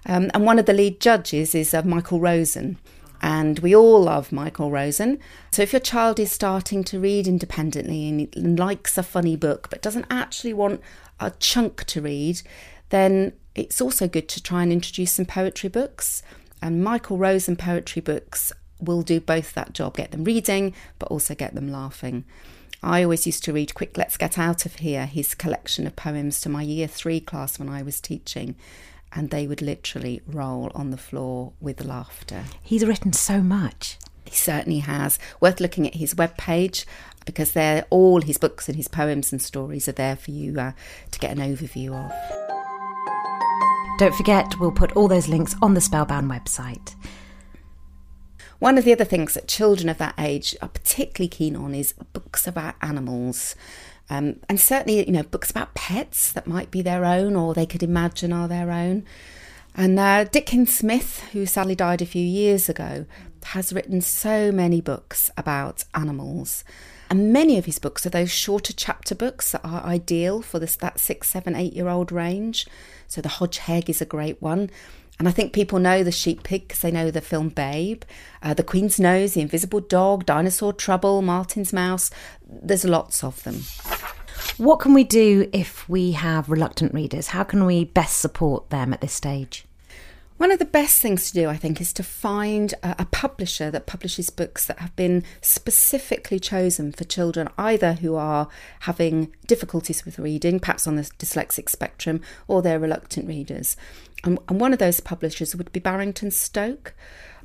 Um, 0.06 0.30
and 0.35 0.44
one 0.44 0.59
of 0.59 0.66
the 0.66 0.73
lead 0.73 1.00
judges 1.00 1.54
is 1.54 1.75
uh, 1.75 1.83
Michael 1.83 2.21
Rosen. 2.21 2.78
And 3.23 3.59
we 3.61 3.75
all 3.75 4.02
love 4.02 4.33
Michael 4.33 4.71
Rosen. 4.71 5.18
So 5.50 5.62
if 5.62 5.73
your 5.73 5.80
child 5.80 6.21
is 6.21 6.30
starting 6.30 6.85
to 6.85 7.00
read 7.00 7.26
independently 7.26 8.28
and 8.37 8.59
likes 8.59 8.99
a 8.99 9.02
funny 9.02 9.35
book 9.35 9.68
but 9.71 9.80
doesn't 9.80 10.06
actually 10.11 10.52
want 10.52 10.83
a 11.18 11.30
chunk 11.30 11.85
to 11.85 12.02
read, 12.02 12.42
then 12.90 13.33
it's 13.54 13.80
also 13.80 14.09
good 14.09 14.28
to 14.28 14.42
try 14.42 14.62
and 14.62 14.73
introduce 14.73 15.12
some 15.12 15.25
poetry 15.25 15.71
books. 15.71 16.23
And 16.61 16.85
Michael 16.85 17.16
Rosen 17.16 17.56
poetry 17.56 18.02
books 18.02 18.52
will 18.81 19.02
do 19.02 19.21
both 19.21 19.54
that 19.54 19.73
job 19.73 19.97
get 19.97 20.11
them 20.11 20.25
reading, 20.25 20.75
but 20.99 21.11
also 21.11 21.35
get 21.35 21.54
them 21.54 21.71
laughing. 21.71 22.25
I 22.83 23.02
always 23.02 23.25
used 23.25 23.45
to 23.45 23.52
read 23.52 23.75
Quick 23.75 23.97
Let's 23.97 24.19
Get 24.19 24.38
Out 24.38 24.66
of 24.66 24.76
Here, 24.76 25.07
his 25.07 25.35
collection 25.35 25.87
of 25.87 25.97
poems 25.97 26.40
to 26.43 26.50
my 26.50 26.62
year 26.62 26.87
three 26.87 27.19
class 27.19 27.59
when 27.59 27.71
I 27.71 27.83
was 27.83 28.00
teaching, 28.00 28.57
and 29.12 29.31
they 29.31 29.47
would 29.47 29.62
literally 29.62 30.21
roll 30.26 30.71
on 30.75 30.90
the 30.90 30.99
floor 30.99 31.52
with 31.61 31.85
laughter. 31.85 32.45
He's 32.62 32.85
written 32.85 33.14
so 33.14 33.40
much. 33.40 33.97
He 34.26 34.35
certainly 34.35 34.81
has. 34.81 35.19
Worth 35.40 35.61
looking 35.61 35.87
at 35.87 35.95
his 35.95 36.14
webpage 36.14 36.85
because 37.25 37.52
they're 37.52 37.87
all 37.88 38.21
his 38.21 38.37
books 38.38 38.69
and 38.69 38.76
his 38.76 38.88
poems 38.88 39.33
and 39.33 39.40
stories 39.40 39.88
are 39.88 39.93
there 39.93 40.16
for 40.16 40.31
you 40.31 40.61
uh, 40.61 40.73
to 41.11 41.19
get 41.19 41.31
an 41.31 41.38
overview 41.38 41.93
of. 41.95 42.12
Don't 43.99 44.14
forget, 44.14 44.59
we'll 44.59 44.73
put 44.73 44.97
all 44.97 45.09
those 45.09 45.28
links 45.28 45.54
on 45.62 45.75
the 45.75 45.81
Spellbound 45.81 46.31
website. 46.31 46.95
One 48.58 48.78
of 48.78 48.84
the 48.84 48.92
other 48.92 49.04
things 49.04 49.34
that 49.34 49.49
children 49.49 49.88
of 49.88 49.99
that 49.99 50.14
age 50.18 50.56
are 50.62 50.68
particularly 50.68 51.28
keen 51.28 51.56
on 51.56 51.75
is 51.75 51.94
books 52.12 52.46
about 52.46 52.76
animals. 52.82 53.54
Um, 54.11 54.37
and 54.49 54.61
certainly, 54.61 55.04
you 55.06 55.12
know, 55.12 55.23
books 55.23 55.50
about 55.50 55.75
pets 55.75 56.32
that 56.32 56.46
might 56.46 56.70
be 56.70 56.82
their 56.82 57.04
own 57.04 57.37
or 57.37 57.54
they 57.54 57.66
could 57.66 57.82
imagine 57.82 58.32
are 58.32 58.49
their 58.49 58.70
own. 58.70 59.04
And 59.75 59.99
uh, 59.99 60.25
Dick 60.25 60.46
King-Smith, 60.46 61.20
who 61.32 61.46
sadly 61.46 61.75
died 61.75 62.00
a 62.00 62.06
few 62.06 62.25
years 62.25 62.68
ago, 62.68 63.06
has 63.44 63.73
written 63.73 64.00
so 64.00 64.52
many 64.52 64.80
books 64.80 65.30
about 65.37 65.84
animals. 65.94 66.64
And 67.11 67.32
many 67.32 67.58
of 67.58 67.66
his 67.66 67.78
books 67.78 68.06
are 68.06 68.11
those 68.11 68.30
shorter 68.30 68.73
chapter 68.73 69.14
books 69.14 69.52
that 69.52 69.64
are 69.64 69.84
ideal 69.84 70.42
for 70.42 70.58
this, 70.58 70.76
that 70.76 70.99
six, 70.99 71.28
seven, 71.28 71.54
eight 71.54 71.75
year 71.75 71.88
old 71.88 72.12
range. 72.12 72.66
So 73.08 73.20
The 73.20 73.28
Hodgeheg 73.28 73.88
is 73.88 74.00
a 74.00 74.06
great 74.06 74.40
one. 74.40 74.70
And 75.18 75.28
I 75.28 75.30
think 75.30 75.52
people 75.52 75.78
know 75.78 76.02
the 76.02 76.11
sheep 76.11 76.42
pig 76.42 76.66
because 76.66 76.80
they 76.80 76.90
know 76.90 77.11
the 77.11 77.21
film 77.21 77.49
Babe, 77.49 78.02
uh, 78.42 78.54
The 78.54 78.64
Queen's 78.64 78.99
Nose, 78.99 79.35
The 79.35 79.42
Invisible 79.42 79.80
Dog, 79.80 80.26
Dinosaur 80.26 80.73
Trouble, 80.73 81.23
Martin's 81.23 81.73
Mouse. 81.73 82.11
There's 82.47 82.85
lots 82.85 83.23
of 83.23 83.42
them. 83.44 83.62
What 84.56 84.80
can 84.80 84.92
we 84.92 85.04
do 85.04 85.49
if 85.52 85.88
we 85.88 86.12
have 86.12 86.50
reluctant 86.50 86.92
readers? 86.92 87.28
How 87.28 87.44
can 87.44 87.64
we 87.64 87.85
best 87.85 88.18
support 88.18 88.71
them 88.71 88.92
at 88.92 89.00
this 89.00 89.12
stage? 89.12 89.64
One 90.37 90.50
of 90.50 90.59
the 90.59 90.64
best 90.64 91.00
things 91.00 91.28
to 91.28 91.33
do, 91.33 91.49
I 91.49 91.56
think, 91.56 91.80
is 91.80 91.92
to 91.92 92.02
find 92.02 92.75
a, 92.83 92.97
a, 92.99 93.04
publisher 93.04 93.71
that 93.71 93.87
publishes 93.87 94.30
books 94.30 94.66
that 94.66 94.80
have 94.80 94.94
been 94.97 95.23
specifically 95.40 96.40
chosen 96.40 96.90
for 96.90 97.04
children, 97.04 97.49
either 97.56 97.94
who 97.94 98.16
are 98.16 98.49
having 98.80 99.33
difficulties 99.47 100.04
with 100.04 100.18
reading, 100.18 100.59
perhaps 100.59 100.88
on 100.88 100.97
the 100.97 101.02
dyslexic 101.02 101.68
spectrum, 101.68 102.21
or 102.49 102.62
they're 102.62 102.80
reluctant 102.80 103.28
readers. 103.28 103.76
And, 104.25 104.38
and 104.49 104.59
one 104.59 104.73
of 104.73 104.78
those 104.78 105.00
publishers 105.00 105.54
would 105.54 105.71
be 105.73 105.81
Barrington 105.81 106.31
Stoke. 106.31 106.95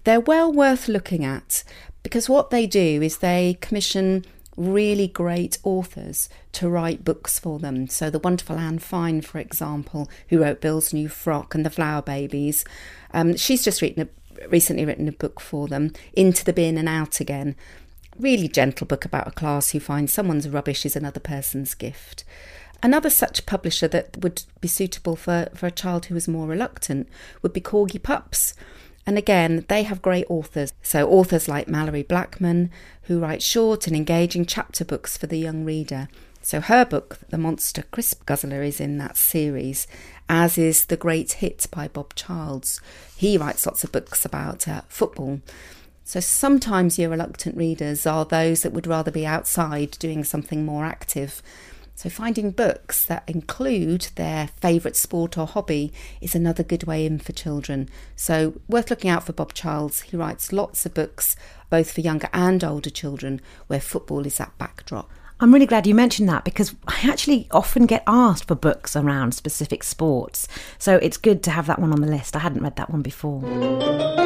They're 0.05 0.19
well 0.19 0.51
worth 0.51 0.87
looking 0.87 1.25
at 1.25 1.63
because 2.01 2.29
what 2.29 2.49
they 2.49 2.65
do 2.65 3.01
is 3.01 3.17
they 3.17 3.57
commission 3.61 4.25
really 4.55 5.07
great 5.07 5.57
authors 5.63 6.29
to 6.53 6.69
write 6.69 7.05
books 7.05 7.39
for 7.39 7.59
them. 7.59 7.87
So, 7.87 8.09
the 8.09 8.19
wonderful 8.19 8.57
Anne 8.57 8.79
Fine, 8.79 9.21
for 9.21 9.39
example, 9.39 10.09
who 10.29 10.41
wrote 10.41 10.61
Bill's 10.61 10.93
New 10.93 11.07
Frock 11.07 11.55
and 11.55 11.65
The 11.65 11.69
Flower 11.69 12.01
Babies, 12.01 12.65
um, 13.13 13.35
she's 13.37 13.63
just 13.63 13.81
written 13.81 14.07
a, 14.07 14.47
recently 14.47 14.85
written 14.85 15.07
a 15.07 15.13
book 15.13 15.39
for 15.39 15.67
them, 15.67 15.93
Into 16.13 16.43
the 16.43 16.53
Bin 16.53 16.77
and 16.77 16.89
Out 16.89 17.19
Again. 17.19 17.55
Really 18.17 18.49
gentle 18.49 18.85
book 18.85 19.05
about 19.05 19.27
a 19.27 19.31
class 19.31 19.69
who 19.69 19.79
finds 19.79 20.11
someone's 20.11 20.49
rubbish 20.49 20.85
is 20.85 20.95
another 20.95 21.21
person's 21.21 21.73
gift. 21.73 22.25
Another 22.81 23.09
such 23.09 23.45
publisher 23.45 23.87
that 23.89 24.17
would 24.21 24.43
be 24.61 24.67
suitable 24.67 25.15
for, 25.15 25.49
for 25.53 25.67
a 25.67 25.71
child 25.71 26.05
who 26.05 26.15
is 26.15 26.27
more 26.27 26.47
reluctant 26.47 27.09
would 27.41 27.53
be 27.53 27.61
Corgi 27.61 28.01
Pups. 28.01 28.53
And 29.05 29.17
again, 29.17 29.65
they 29.67 29.83
have 29.83 30.01
great 30.01 30.25
authors. 30.29 30.71
So, 30.81 31.09
authors 31.09 31.47
like 31.47 31.67
Malorie 31.67 32.07
Blackman, 32.07 32.69
who 33.03 33.19
writes 33.19 33.45
short 33.45 33.87
and 33.87 33.95
engaging 33.95 34.45
chapter 34.45 34.85
books 34.85 35.17
for 35.17 35.27
the 35.27 35.39
young 35.39 35.65
reader. 35.65 36.07
So, 36.41 36.61
her 36.61 36.85
book, 36.85 37.17
The 37.29 37.37
Monster 37.37 37.83
Crisp 37.91 38.25
Guzzler, 38.25 38.61
is 38.61 38.79
in 38.79 38.97
that 38.99 39.17
series, 39.17 39.87
as 40.29 40.57
is 40.57 40.85
The 40.85 40.97
Great 40.97 41.33
Hit 41.33 41.67
by 41.71 41.87
Bob 41.87 42.13
Childs. 42.15 42.79
He 43.15 43.37
writes 43.37 43.65
lots 43.65 43.83
of 43.83 43.91
books 43.91 44.25
about 44.25 44.67
uh, 44.67 44.81
football. 44.87 45.41
So, 46.05 46.19
sometimes 46.19 46.97
your 46.97 47.09
reluctant 47.09 47.57
readers 47.57 48.05
are 48.05 48.25
those 48.25 48.61
that 48.61 48.73
would 48.73 48.87
rather 48.87 49.11
be 49.11 49.25
outside 49.25 49.97
doing 49.99 50.23
something 50.23 50.65
more 50.65 50.85
active. 50.85 51.41
So, 51.99 52.09
finding 52.09 52.51
books 52.51 53.05
that 53.07 53.25
include 53.27 54.07
their 54.15 54.47
favourite 54.61 54.95
sport 54.95 55.37
or 55.37 55.45
hobby 55.45 55.91
is 56.21 56.33
another 56.33 56.63
good 56.63 56.85
way 56.85 57.05
in 57.05 57.19
for 57.19 57.33
children. 57.33 57.89
So, 58.15 58.61
worth 58.69 58.89
looking 58.89 59.09
out 59.09 59.25
for 59.25 59.33
Bob 59.33 59.51
Childs. 59.53 60.03
He 60.03 60.15
writes 60.15 60.53
lots 60.53 60.85
of 60.85 60.93
books, 60.93 61.35
both 61.69 61.91
for 61.91 61.99
younger 61.99 62.29
and 62.31 62.63
older 62.63 62.89
children, 62.89 63.41
where 63.67 63.81
football 63.81 64.25
is 64.25 64.37
that 64.37 64.57
backdrop. 64.57 65.09
I'm 65.41 65.53
really 65.53 65.65
glad 65.65 65.85
you 65.85 65.93
mentioned 65.93 66.29
that 66.29 66.45
because 66.45 66.73
I 66.87 67.01
actually 67.03 67.49
often 67.51 67.85
get 67.85 68.03
asked 68.07 68.47
for 68.47 68.55
books 68.55 68.95
around 68.95 69.33
specific 69.33 69.83
sports. 69.83 70.47
So, 70.77 70.95
it's 70.95 71.17
good 71.17 71.43
to 71.43 71.51
have 71.51 71.67
that 71.67 71.79
one 71.79 71.91
on 71.91 71.99
the 71.99 72.07
list. 72.07 72.33
I 72.33 72.39
hadn't 72.39 72.63
read 72.63 72.77
that 72.77 72.91
one 72.91 73.01
before. 73.01 74.18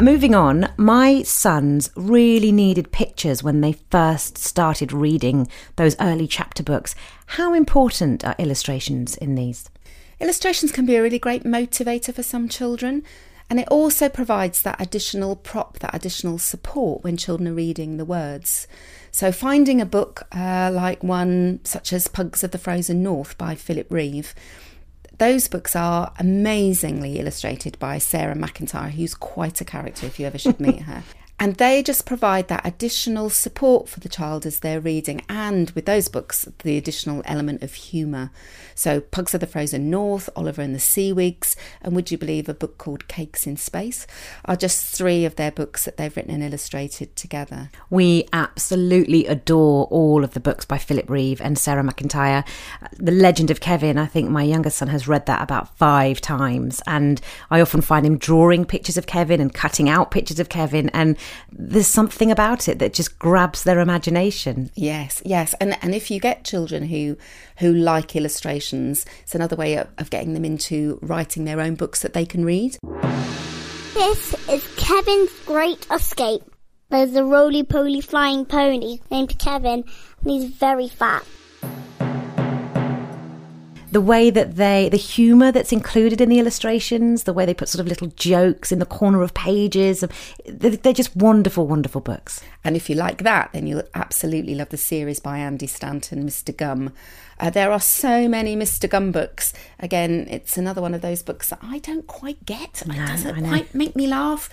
Moving 0.00 0.34
on, 0.34 0.72
my 0.78 1.22
sons 1.24 1.90
really 1.94 2.52
needed 2.52 2.90
pictures 2.90 3.42
when 3.42 3.60
they 3.60 3.74
first 3.90 4.38
started 4.38 4.94
reading 4.94 5.46
those 5.76 5.94
early 6.00 6.26
chapter 6.26 6.62
books. 6.62 6.94
How 7.26 7.52
important 7.52 8.24
are 8.24 8.34
illustrations 8.38 9.14
in 9.18 9.34
these? 9.34 9.68
Illustrations 10.18 10.72
can 10.72 10.86
be 10.86 10.96
a 10.96 11.02
really 11.02 11.18
great 11.18 11.44
motivator 11.44 12.14
for 12.14 12.22
some 12.22 12.48
children, 12.48 13.02
and 13.50 13.60
it 13.60 13.68
also 13.68 14.08
provides 14.08 14.62
that 14.62 14.80
additional 14.80 15.36
prop, 15.36 15.80
that 15.80 15.94
additional 15.94 16.38
support 16.38 17.04
when 17.04 17.18
children 17.18 17.48
are 17.48 17.54
reading 17.54 17.98
the 17.98 18.06
words. 18.06 18.66
So, 19.10 19.30
finding 19.30 19.82
a 19.82 19.86
book 19.86 20.26
uh, 20.32 20.70
like 20.72 21.04
one 21.04 21.60
such 21.64 21.92
as 21.92 22.08
Pugs 22.08 22.42
of 22.42 22.52
the 22.52 22.58
Frozen 22.58 23.02
North 23.02 23.36
by 23.36 23.54
Philip 23.54 23.88
Reeve 23.90 24.34
those 25.20 25.48
books 25.48 25.76
are 25.76 26.12
amazingly 26.18 27.18
illustrated 27.18 27.78
by 27.78 27.98
Sarah 27.98 28.34
McIntyre, 28.34 28.90
who's 28.90 29.14
quite 29.14 29.60
a 29.60 29.66
character 29.66 30.06
if 30.06 30.18
you 30.18 30.26
ever 30.26 30.38
should 30.38 30.58
meet 30.58 30.80
her. 30.80 31.02
And 31.42 31.54
they 31.54 31.82
just 31.82 32.04
provide 32.04 32.48
that 32.48 32.66
additional 32.66 33.30
support 33.30 33.88
for 33.88 33.98
the 33.98 34.10
child 34.10 34.44
as 34.44 34.60
they're 34.60 34.78
reading, 34.78 35.22
and 35.26 35.70
with 35.70 35.86
those 35.86 36.06
books, 36.06 36.46
the 36.62 36.76
additional 36.76 37.22
element 37.24 37.62
of 37.62 37.72
humour. 37.72 38.30
So, 38.74 39.00
Pugs 39.00 39.32
of 39.32 39.40
the 39.40 39.46
Frozen 39.46 39.88
North, 39.88 40.28
Oliver 40.36 40.60
and 40.60 40.74
the 40.74 40.78
Seawigs, 40.78 41.56
and 41.80 41.96
would 41.96 42.10
you 42.10 42.18
believe 42.18 42.46
a 42.46 42.54
book 42.54 42.76
called 42.76 43.08
Cakes 43.08 43.46
in 43.46 43.56
Space 43.56 44.06
are 44.44 44.54
just 44.54 44.94
three 44.94 45.24
of 45.24 45.36
their 45.36 45.50
books 45.50 45.86
that 45.86 45.96
they've 45.96 46.14
written 46.14 46.34
and 46.34 46.42
illustrated 46.42 47.16
together. 47.16 47.70
We 47.88 48.28
absolutely 48.34 49.26
adore 49.26 49.86
all 49.86 50.24
of 50.24 50.34
the 50.34 50.40
books 50.40 50.66
by 50.66 50.76
Philip 50.76 51.08
Reeve 51.08 51.40
and 51.40 51.58
Sarah 51.58 51.82
McIntyre. 51.82 52.46
The 52.98 53.12
Legend 53.12 53.50
of 53.50 53.60
Kevin, 53.60 53.96
I 53.96 54.06
think 54.06 54.28
my 54.28 54.42
youngest 54.42 54.76
son 54.76 54.88
has 54.88 55.08
read 55.08 55.24
that 55.24 55.40
about 55.42 55.74
five 55.78 56.20
times, 56.20 56.82
and 56.86 57.18
I 57.50 57.62
often 57.62 57.80
find 57.80 58.04
him 58.04 58.18
drawing 58.18 58.66
pictures 58.66 58.98
of 58.98 59.06
Kevin 59.06 59.40
and 59.40 59.54
cutting 59.54 59.88
out 59.88 60.10
pictures 60.10 60.38
of 60.38 60.50
Kevin 60.50 60.90
and 60.90 61.16
there's 61.52 61.86
something 61.86 62.30
about 62.30 62.68
it 62.68 62.78
that 62.78 62.94
just 62.94 63.18
grabs 63.18 63.64
their 63.64 63.80
imagination. 63.80 64.70
Yes, 64.74 65.22
yes, 65.24 65.54
and 65.60 65.76
and 65.82 65.94
if 65.94 66.10
you 66.10 66.20
get 66.20 66.44
children 66.44 66.84
who 66.86 67.16
who 67.58 67.72
like 67.72 68.16
illustrations, 68.16 69.06
it's 69.22 69.34
another 69.34 69.56
way 69.56 69.74
of, 69.74 69.88
of 69.98 70.10
getting 70.10 70.34
them 70.34 70.44
into 70.44 70.98
writing 71.02 71.44
their 71.44 71.60
own 71.60 71.74
books 71.74 72.02
that 72.02 72.12
they 72.12 72.26
can 72.26 72.44
read. 72.44 72.76
This 73.94 74.48
is 74.48 74.66
Kevin's 74.76 75.30
Great 75.44 75.86
Escape. 75.90 76.42
There's 76.90 77.14
a 77.14 77.24
roly 77.24 77.62
poly 77.62 78.00
flying 78.00 78.44
pony 78.44 78.98
named 79.10 79.38
Kevin, 79.38 79.84
and 80.22 80.30
he's 80.30 80.50
very 80.50 80.88
fat. 80.88 81.24
The 83.90 84.00
way 84.00 84.30
that 84.30 84.56
they, 84.56 84.88
the 84.88 84.96
humour 84.96 85.52
that's 85.52 85.72
included 85.72 86.20
in 86.20 86.28
the 86.28 86.38
illustrations, 86.38 87.24
the 87.24 87.32
way 87.32 87.44
they 87.44 87.54
put 87.54 87.68
sort 87.68 87.80
of 87.80 87.86
little 87.88 88.08
jokes 88.08 88.70
in 88.72 88.78
the 88.78 88.86
corner 88.86 89.22
of 89.22 89.34
pages, 89.34 90.04
they're, 90.46 90.70
they're 90.70 90.92
just 90.92 91.14
wonderful, 91.16 91.66
wonderful 91.66 92.00
books. 92.00 92.40
And 92.64 92.76
if 92.76 92.88
you 92.88 92.96
like 92.96 93.22
that, 93.24 93.50
then 93.52 93.66
you'll 93.66 93.82
absolutely 93.94 94.54
love 94.54 94.68
the 94.68 94.76
series 94.76 95.20
by 95.20 95.38
Andy 95.38 95.66
Stanton, 95.66 96.24
Mr. 96.24 96.56
Gum. 96.56 96.92
Uh, 97.38 97.50
there 97.50 97.72
are 97.72 97.80
so 97.80 98.28
many 98.28 98.54
Mr. 98.54 98.88
Gum 98.88 99.12
books. 99.12 99.52
Again, 99.78 100.26
it's 100.30 100.56
another 100.56 100.82
one 100.82 100.94
of 100.94 101.00
those 101.00 101.22
books 101.22 101.48
that 101.48 101.58
I 101.62 101.78
don't 101.78 102.06
quite 102.06 102.44
get. 102.44 102.82
No, 102.86 102.94
it 102.94 103.06
doesn't 103.06 103.46
quite 103.46 103.74
make 103.74 103.96
me 103.96 104.06
laugh. 104.06 104.50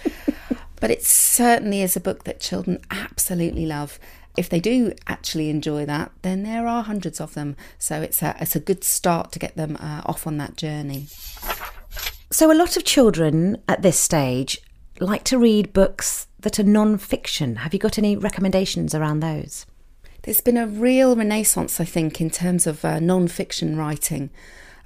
but 0.80 0.90
it 0.90 1.04
certainly 1.04 1.82
is 1.82 1.96
a 1.96 2.00
book 2.00 2.24
that 2.24 2.40
children 2.40 2.80
absolutely 2.90 3.66
love. 3.66 4.00
If 4.38 4.50
they 4.50 4.60
do 4.60 4.94
actually 5.08 5.50
enjoy 5.50 5.86
that, 5.86 6.12
then 6.22 6.44
there 6.44 6.68
are 6.68 6.84
hundreds 6.84 7.20
of 7.20 7.34
them. 7.34 7.56
So 7.80 8.02
it's 8.02 8.22
a, 8.22 8.36
it's 8.40 8.56
a 8.56 8.60
good 8.60 8.84
start 8.84 9.32
to 9.34 9.40
get 9.40 9.58
them 9.58 9.78
uh, 9.80 10.04
off 10.06 10.28
on 10.28 10.38
that 10.38 10.56
journey. 10.56 11.08
So, 12.30 12.52
a 12.52 12.54
lot 12.54 12.76
of 12.76 12.84
children 12.84 13.62
at 13.70 13.82
this 13.82 13.98
stage 13.98 14.60
like 15.00 15.24
to 15.26 15.40
read 15.40 15.74
books 15.74 16.28
that 16.40 16.60
are 16.60 16.64
non 16.64 16.98
fiction. 16.98 17.58
Have 17.58 17.74
you 17.74 17.80
got 17.80 17.98
any 17.98 18.16
recommendations 18.16 18.94
around 18.94 19.22
those? 19.22 19.66
There's 20.24 20.42
been 20.42 20.58
a 20.58 20.68
real 20.68 21.16
renaissance, 21.16 21.80
I 21.80 21.86
think, 21.86 22.20
in 22.20 22.30
terms 22.30 22.68
of 22.68 22.84
uh, 22.84 23.00
non 23.00 23.28
fiction 23.30 23.78
writing, 23.78 24.30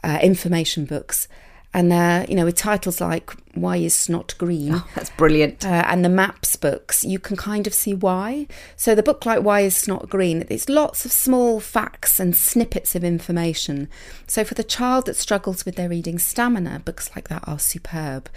uh, 0.03 0.19
information 0.21 0.85
books. 0.85 1.27
And, 1.73 1.93
uh, 1.93 2.25
you 2.27 2.35
know, 2.35 2.45
with 2.45 2.55
titles 2.55 2.99
like 2.99 3.31
Why 3.53 3.77
is 3.77 3.95
Snot 3.95 4.35
Green? 4.37 4.75
Oh, 4.75 4.87
that's 4.95 5.09
brilliant. 5.11 5.65
Uh, 5.65 5.85
and 5.87 6.03
the 6.03 6.09
maps 6.09 6.55
books, 6.57 7.05
you 7.05 7.17
can 7.17 7.37
kind 7.37 7.65
of 7.65 7.73
see 7.73 7.93
why. 7.93 8.47
So 8.75 8.93
the 8.93 9.03
book 9.03 9.25
like 9.25 9.41
Why 9.41 9.61
is 9.61 9.75
Snot 9.75 10.09
Green, 10.09 10.45
it's 10.49 10.67
lots 10.67 11.05
of 11.05 11.13
small 11.13 11.59
facts 11.61 12.19
and 12.19 12.35
snippets 12.35 12.93
of 12.93 13.03
information. 13.03 13.87
So 14.27 14.43
for 14.43 14.53
the 14.53 14.63
child 14.63 15.05
that 15.05 15.15
struggles 15.15 15.65
with 15.65 15.75
their 15.75 15.89
reading 15.89 16.19
stamina, 16.19 16.81
books 16.83 17.09
like 17.15 17.29
that 17.29 17.47
are 17.47 17.59
superb. 17.59 18.29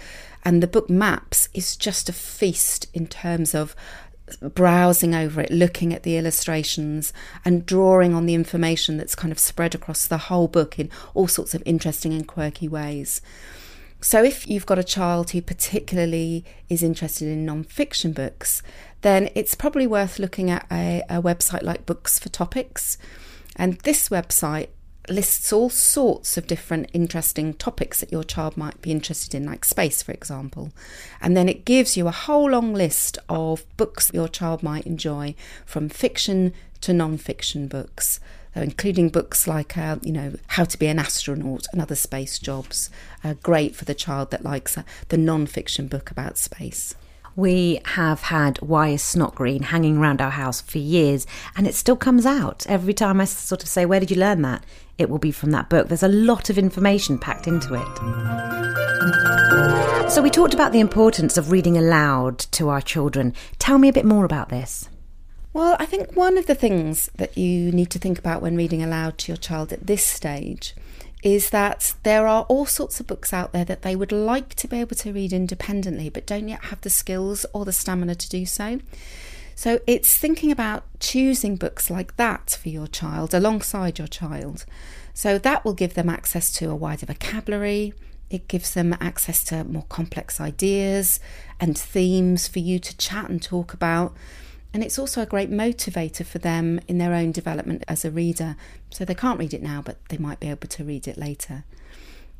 And 0.45 0.61
the 0.61 0.67
book 0.67 0.89
Maps 0.89 1.49
is 1.53 1.75
just 1.75 2.07
a 2.07 2.13
feast 2.13 2.87
in 2.93 3.07
terms 3.07 3.55
of 3.55 3.75
browsing 4.41 5.13
over 5.13 5.41
it, 5.41 5.51
looking 5.51 5.93
at 5.93 6.03
the 6.03 6.17
illustrations, 6.17 7.13
and 7.43 7.65
drawing 7.65 8.13
on 8.13 8.25
the 8.25 8.33
information 8.33 8.97
that's 8.97 9.15
kind 9.15 9.31
of 9.31 9.39
spread 9.39 9.75
across 9.75 10.07
the 10.07 10.17
whole 10.17 10.47
book 10.47 10.79
in 10.79 10.89
all 11.13 11.27
sorts 11.27 11.53
of 11.53 11.63
interesting 11.65 12.13
and 12.13 12.27
quirky 12.27 12.67
ways. 12.67 13.21
So, 14.01 14.23
if 14.23 14.47
you've 14.47 14.65
got 14.65 14.77
a 14.77 14.83
child 14.83 15.31
who 15.31 15.41
particularly 15.41 16.45
is 16.69 16.83
interested 16.83 17.27
in 17.27 17.45
non-fiction 17.45 18.13
books, 18.13 18.61
then 19.01 19.29
it's 19.35 19.55
probably 19.55 19.87
worth 19.87 20.19
looking 20.19 20.51
at 20.51 20.65
a, 20.71 21.01
a 21.09 21.21
website 21.21 21.63
like 21.63 21.85
Books 21.85 22.19
for 22.19 22.29
Topics. 22.29 22.97
And 23.55 23.79
this 23.79 24.09
website 24.09 24.67
lists 25.09 25.53
all 25.53 25.69
sorts 25.69 26.37
of 26.37 26.47
different 26.47 26.89
interesting 26.93 27.53
topics 27.53 27.99
that 27.99 28.11
your 28.11 28.23
child 28.23 28.57
might 28.57 28.81
be 28.81 28.91
interested 28.91 29.35
in, 29.35 29.45
like 29.45 29.65
space, 29.65 30.01
for 30.01 30.11
example. 30.11 30.71
And 31.21 31.35
then 31.35 31.49
it 31.49 31.65
gives 31.65 31.95
you 31.97 32.07
a 32.07 32.11
whole 32.11 32.51
long 32.51 32.73
list 32.73 33.17
of 33.29 33.65
books 33.77 34.11
your 34.13 34.27
child 34.27 34.63
might 34.63 34.85
enjoy, 34.85 35.35
from 35.65 35.89
fiction 35.89 36.53
to 36.81 36.93
non 36.93 37.17
fiction 37.17 37.67
books. 37.67 38.19
Including 38.57 39.09
books 39.09 39.49
like, 39.49 39.77
uh, 39.77 39.97
you 40.01 40.13
know, 40.13 40.35
How 40.47 40.63
to 40.63 40.79
Be 40.79 40.87
an 40.87 40.97
Astronaut 40.97 41.65
and 41.73 41.81
Other 41.81 41.93
Space 41.93 42.39
Jobs. 42.39 42.89
Uh, 43.21 43.33
great 43.43 43.75
for 43.75 43.83
the 43.83 43.93
child 43.93 44.31
that 44.31 44.45
likes 44.45 44.77
uh, 44.77 44.83
the 45.09 45.17
non 45.17 45.45
fiction 45.45 45.87
book 45.87 46.09
about 46.09 46.37
space. 46.37 46.95
We 47.37 47.81
have 47.83 48.21
had 48.21 48.59
Why 48.59 48.89
is 48.89 49.03
Snot 49.03 49.35
Green 49.35 49.63
hanging 49.63 49.97
around 49.97 50.21
our 50.21 50.29
house 50.31 50.61
for 50.61 50.77
years, 50.77 51.27
and 51.57 51.67
it 51.67 51.75
still 51.75 51.97
comes 51.97 52.25
out. 52.25 52.65
Every 52.69 52.93
time 52.93 53.19
I 53.19 53.25
sort 53.25 53.61
of 53.61 53.67
say, 53.67 53.85
Where 53.85 53.99
did 53.99 54.09
you 54.09 54.15
learn 54.15 54.41
that? 54.43 54.63
It 54.97 55.09
will 55.09 55.17
be 55.17 55.31
from 55.31 55.51
that 55.51 55.69
book. 55.69 55.89
There's 55.89 56.01
a 56.01 56.07
lot 56.07 56.49
of 56.49 56.57
information 56.57 57.19
packed 57.19 57.45
into 57.45 57.73
it. 57.73 57.85
So, 60.09 60.21
we 60.21 60.29
talked 60.29 60.53
about 60.53 60.71
the 60.71 60.79
importance 60.79 61.37
of 61.37 61.51
reading 61.51 61.77
aloud 61.77 62.39
to 62.51 62.69
our 62.69 62.79
children. 62.79 63.33
Tell 63.59 63.79
me 63.79 63.89
a 63.89 63.93
bit 63.93 64.05
more 64.05 64.23
about 64.23 64.47
this. 64.47 64.87
Well, 65.51 65.75
I 65.77 65.85
think 65.85 66.15
one 66.15 66.37
of 66.37 66.45
the 66.45 66.55
things 66.55 67.09
that 67.15 67.37
you 67.37 67.71
need 67.73 67.89
to 67.91 67.99
think 67.99 68.17
about 68.17 68.41
when 68.41 68.55
reading 68.55 68.81
aloud 68.81 69.17
to 69.19 69.31
your 69.31 69.37
child 69.37 69.73
at 69.73 69.87
this 69.87 70.03
stage 70.05 70.73
is 71.25 71.49
that 71.49 71.95
there 72.03 72.27
are 72.27 72.43
all 72.43 72.67
sorts 72.67 72.99
of 72.99 73.07
books 73.07 73.33
out 73.33 73.51
there 73.51 73.65
that 73.65 73.81
they 73.81 73.95
would 73.95 74.11
like 74.11 74.53
to 74.53 74.67
be 74.67 74.79
able 74.79 74.95
to 74.95 75.11
read 75.11 75.33
independently 75.33 76.07
but 76.07 76.27
don't 76.27 76.47
yet 76.47 76.65
have 76.65 76.79
the 76.81 76.89
skills 76.89 77.47
or 77.51 77.65
the 77.65 77.73
stamina 77.73 78.13
to 78.13 78.29
do 78.29 78.45
so. 78.45 78.79
So 79.55 79.79
it's 79.87 80.15
thinking 80.15 80.51
about 80.51 80.83
choosing 80.99 81.55
books 81.55 81.89
like 81.89 82.15
that 82.17 82.59
for 82.61 82.69
your 82.69 82.85
child 82.85 83.33
alongside 83.33 83.97
your 83.97 84.07
child. 84.07 84.65
So 85.15 85.39
that 85.39 85.65
will 85.65 85.73
give 85.73 85.95
them 85.95 86.09
access 86.09 86.53
to 86.53 86.69
a 86.69 86.75
wider 86.75 87.07
vocabulary. 87.07 87.95
It 88.29 88.47
gives 88.47 88.75
them 88.75 88.95
access 89.01 89.43
to 89.45 89.63
more 89.63 89.85
complex 89.89 90.39
ideas 90.39 91.19
and 91.59 91.75
themes 91.75 92.47
for 92.47 92.59
you 92.59 92.77
to 92.77 92.97
chat 92.97 93.29
and 93.29 93.41
talk 93.41 93.73
about. 93.73 94.13
And 94.75 94.83
it's 94.83 94.99
also 94.99 95.21
a 95.21 95.25
great 95.25 95.49
motivator 95.49 96.25
for 96.25 96.39
them 96.39 96.81
in 96.85 96.97
their 96.97 97.13
own 97.13 97.31
development 97.31 97.85
as 97.87 98.03
a 98.03 98.11
reader. 98.11 98.57
So 98.89 99.05
they 99.05 99.15
can't 99.15 99.39
read 99.39 99.53
it 99.53 99.63
now, 99.63 99.81
but 99.81 100.03
they 100.09 100.17
might 100.17 100.41
be 100.41 100.49
able 100.49 100.67
to 100.67 100.83
read 100.83 101.07
it 101.07 101.17
later. 101.17 101.63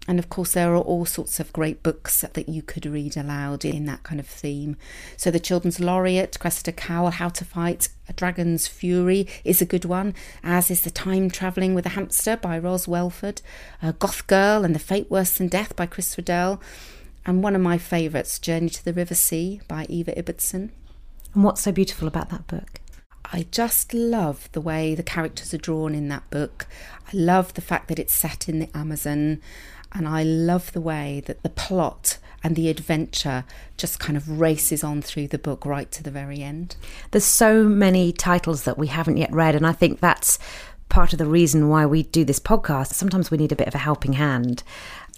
And 0.05 0.19
of 0.19 0.27
course, 0.27 0.51
there 0.51 0.73
are 0.73 0.81
all 0.81 1.05
sorts 1.05 1.39
of 1.39 1.53
great 1.53 1.81
books 1.81 2.25
that 2.33 2.49
you 2.49 2.61
could 2.61 2.85
read 2.85 3.15
aloud 3.15 3.63
in 3.63 3.85
that 3.85 4.03
kind 4.03 4.19
of 4.19 4.27
theme. 4.27 4.75
So, 5.15 5.31
The 5.31 5.39
Children's 5.39 5.79
Laureate, 5.79 6.37
Cressida 6.37 6.73
Cowell, 6.73 7.11
How 7.11 7.29
to 7.29 7.45
Fight 7.45 7.87
a 8.09 8.11
Dragon's 8.11 8.67
Fury 8.67 9.29
is 9.45 9.61
a 9.61 9.65
good 9.65 9.85
one, 9.85 10.13
as 10.43 10.69
is 10.69 10.81
The 10.81 10.91
Time 10.91 11.29
Travelling 11.29 11.73
with 11.73 11.85
a 11.85 11.95
Hamster 11.95 12.35
by 12.35 12.59
Ross 12.59 12.85
Welford, 12.85 13.41
uh, 13.81 13.93
Goth 13.93 14.27
Girl 14.27 14.65
and 14.65 14.75
The 14.75 14.79
Fate 14.79 15.09
Worse 15.09 15.37
Than 15.37 15.47
Death 15.47 15.73
by 15.77 15.85
Chris 15.85 16.17
Riddell, 16.17 16.61
and 17.25 17.41
one 17.41 17.55
of 17.55 17.61
my 17.61 17.77
favourites, 17.77 18.39
Journey 18.39 18.71
to 18.71 18.83
the 18.83 18.91
River 18.91 19.15
Sea 19.15 19.61
by 19.69 19.85
Eva 19.87 20.11
Ibbotson. 20.21 20.71
And 21.35 21.43
what's 21.43 21.61
so 21.61 21.71
beautiful 21.71 22.07
about 22.07 22.29
that 22.29 22.47
book? 22.47 22.79
I 23.25 23.45
just 23.51 23.93
love 23.93 24.49
the 24.53 24.61
way 24.61 24.95
the 24.95 25.03
characters 25.03 25.53
are 25.53 25.57
drawn 25.59 25.93
in 25.93 26.07
that 26.07 26.29
book. 26.29 26.65
I 27.07 27.11
love 27.15 27.53
the 27.53 27.61
fact 27.61 27.89
that 27.89 27.99
it's 27.99 28.13
set 28.13 28.47
in 28.47 28.59
the 28.59 28.75
Amazon, 28.75 29.41
and 29.91 30.07
I 30.07 30.23
love 30.23 30.71
the 30.71 30.81
way 30.81 31.21
that 31.25 31.43
the 31.43 31.49
plot 31.49 32.17
and 32.43 32.55
the 32.55 32.69
adventure 32.69 33.43
just 33.75 33.99
kind 33.99 34.15
of 34.15 34.39
races 34.39 34.83
on 34.83 35.01
through 35.01 35.27
the 35.27 35.37
book 35.37 35.65
right 35.65 35.91
to 35.91 36.03
the 36.03 36.11
very 36.11 36.41
end. 36.41 36.77
There's 37.11 37.25
so 37.25 37.63
many 37.63 38.13
titles 38.13 38.63
that 38.63 38.77
we 38.77 38.87
haven't 38.87 39.17
yet 39.17 39.33
read, 39.33 39.55
and 39.55 39.67
I 39.67 39.73
think 39.73 39.99
that's 39.99 40.39
part 40.87 41.11
of 41.11 41.19
the 41.19 41.25
reason 41.25 41.67
why 41.67 41.85
we 41.85 42.03
do 42.03 42.23
this 42.23 42.39
podcast. 42.39 42.93
Sometimes 42.93 43.31
we 43.31 43.37
need 43.37 43.51
a 43.51 43.55
bit 43.57 43.67
of 43.67 43.75
a 43.75 43.79
helping 43.79 44.13
hand. 44.13 44.63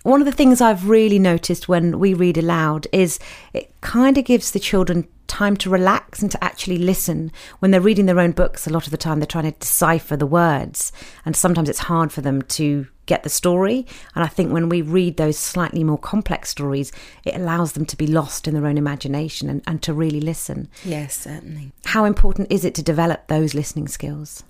One 0.07 0.21
of 0.21 0.25
the 0.25 0.31
things 0.31 0.61
I've 0.61 0.87
really 0.87 1.19
noticed 1.19 1.67
when 1.67 1.99
we 1.99 2.13
read 2.13 2.37
aloud 2.37 2.87
is 2.93 3.19
it 3.51 3.73
kind 3.81 4.17
of 4.17 4.23
gives 4.23 4.51
the 4.51 4.59
children 4.59 5.05
time 5.27 5.57
to 5.57 5.69
relax 5.69 6.21
and 6.21 6.31
to 6.31 6.41
actually 6.41 6.77
listen. 6.77 7.29
When 7.59 7.71
they're 7.71 7.81
reading 7.81 8.05
their 8.05 8.21
own 8.21 8.31
books, 8.31 8.65
a 8.65 8.69
lot 8.69 8.85
of 8.85 8.91
the 8.91 8.97
time 8.97 9.19
they're 9.19 9.27
trying 9.27 9.51
to 9.51 9.59
decipher 9.59 10.15
the 10.15 10.25
words, 10.25 10.93
and 11.25 11.35
sometimes 11.35 11.67
it's 11.67 11.79
hard 11.79 12.13
for 12.13 12.21
them 12.21 12.41
to 12.43 12.87
get 13.05 13.23
the 13.23 13.29
story. 13.29 13.85
And 14.15 14.23
I 14.23 14.27
think 14.27 14.53
when 14.53 14.69
we 14.69 14.81
read 14.81 15.17
those 15.17 15.37
slightly 15.37 15.83
more 15.83 15.97
complex 15.97 16.51
stories, 16.51 16.93
it 17.25 17.35
allows 17.35 17.73
them 17.73 17.85
to 17.87 17.97
be 17.97 18.07
lost 18.07 18.47
in 18.47 18.53
their 18.53 18.65
own 18.65 18.77
imagination 18.77 19.49
and, 19.49 19.61
and 19.67 19.83
to 19.83 19.93
really 19.93 20.21
listen. 20.21 20.69
Yes, 20.85 21.17
certainly. 21.17 21.73
How 21.83 22.05
important 22.05 22.49
is 22.49 22.63
it 22.63 22.75
to 22.75 22.81
develop 22.81 23.27
those 23.27 23.53
listening 23.53 23.89
skills? 23.89 24.45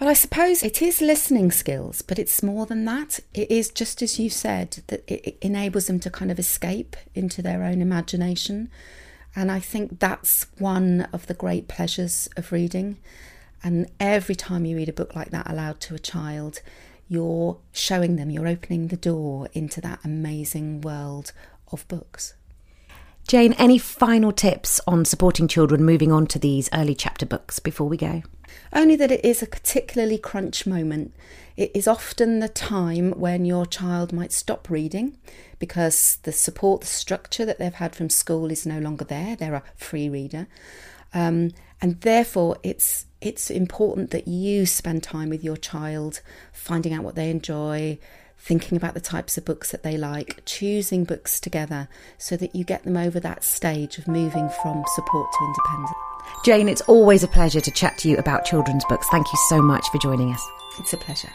Well, 0.00 0.10
I 0.10 0.14
suppose 0.14 0.64
it 0.64 0.82
is 0.82 1.00
listening 1.00 1.52
skills, 1.52 2.02
but 2.02 2.18
it's 2.18 2.42
more 2.42 2.66
than 2.66 2.84
that. 2.84 3.20
It 3.32 3.48
is 3.50 3.70
just 3.70 4.02
as 4.02 4.18
you 4.18 4.28
said 4.28 4.82
that 4.88 5.04
it 5.06 5.38
enables 5.40 5.86
them 5.86 6.00
to 6.00 6.10
kind 6.10 6.32
of 6.32 6.38
escape 6.38 6.96
into 7.14 7.42
their 7.42 7.62
own 7.62 7.80
imagination. 7.80 8.70
And 9.36 9.52
I 9.52 9.60
think 9.60 10.00
that's 10.00 10.46
one 10.58 11.02
of 11.12 11.26
the 11.28 11.34
great 11.34 11.68
pleasures 11.68 12.28
of 12.36 12.50
reading. 12.50 12.98
And 13.62 13.88
every 14.00 14.34
time 14.34 14.64
you 14.64 14.76
read 14.76 14.88
a 14.88 14.92
book 14.92 15.14
like 15.14 15.30
that 15.30 15.48
aloud 15.48 15.80
to 15.82 15.94
a 15.94 16.00
child, 16.00 16.60
you're 17.08 17.58
showing 17.72 18.16
them, 18.16 18.30
you're 18.30 18.48
opening 18.48 18.88
the 18.88 18.96
door 18.96 19.48
into 19.52 19.80
that 19.80 20.00
amazing 20.04 20.80
world 20.80 21.32
of 21.70 21.86
books. 21.86 22.34
Jane, 23.26 23.54
any 23.54 23.78
final 23.78 24.32
tips 24.32 24.80
on 24.86 25.04
supporting 25.04 25.48
children 25.48 25.82
moving 25.82 26.12
on 26.12 26.26
to 26.26 26.38
these 26.38 26.68
early 26.74 26.94
chapter 26.94 27.24
books 27.24 27.58
before 27.58 27.88
we 27.88 27.96
go? 27.96 28.22
Only 28.72 28.96
that 28.96 29.10
it 29.10 29.24
is 29.24 29.42
a 29.42 29.46
particularly 29.46 30.18
crunch 30.18 30.66
moment. 30.66 31.14
It 31.56 31.70
is 31.74 31.88
often 31.88 32.40
the 32.40 32.48
time 32.48 33.12
when 33.12 33.46
your 33.46 33.64
child 33.64 34.12
might 34.12 34.32
stop 34.32 34.68
reading 34.68 35.16
because 35.58 36.18
the 36.24 36.32
support, 36.32 36.82
the 36.82 36.86
structure 36.86 37.46
that 37.46 37.58
they've 37.58 37.72
had 37.72 37.96
from 37.96 38.10
school 38.10 38.50
is 38.50 38.66
no 38.66 38.78
longer 38.78 39.04
there. 39.04 39.36
They're 39.36 39.54
a 39.54 39.62
free 39.74 40.08
reader. 40.08 40.46
Um, 41.14 41.52
and 41.80 42.00
therefore, 42.02 42.58
it's 42.62 43.06
it's 43.20 43.50
important 43.50 44.10
that 44.10 44.28
you 44.28 44.66
spend 44.66 45.02
time 45.02 45.30
with 45.30 45.42
your 45.42 45.56
child, 45.56 46.20
finding 46.52 46.92
out 46.92 47.04
what 47.04 47.14
they 47.14 47.30
enjoy, 47.30 47.98
thinking 48.44 48.76
about 48.76 48.92
the 48.92 49.00
types 49.00 49.38
of 49.38 49.44
books 49.44 49.72
that 49.72 49.82
they 49.82 49.96
like, 49.96 50.42
choosing 50.44 51.04
books 51.04 51.40
together 51.40 51.88
so 52.18 52.36
that 52.36 52.54
you 52.54 52.62
get 52.62 52.84
them 52.84 52.96
over 52.96 53.18
that 53.18 53.42
stage 53.42 53.96
of 53.96 54.06
moving 54.06 54.50
from 54.62 54.84
support 54.94 55.32
to 55.32 55.44
independence. 55.44 55.96
Jane, 56.44 56.68
it's 56.68 56.82
always 56.82 57.22
a 57.22 57.28
pleasure 57.28 57.60
to 57.62 57.70
chat 57.70 57.96
to 57.98 58.08
you 58.08 58.18
about 58.18 58.44
children's 58.44 58.84
books. 58.84 59.08
Thank 59.08 59.26
you 59.32 59.38
so 59.48 59.62
much 59.62 59.88
for 59.88 59.98
joining 59.98 60.30
us. 60.30 60.46
It's 60.78 60.92
a 60.92 60.98
pleasure. 60.98 61.30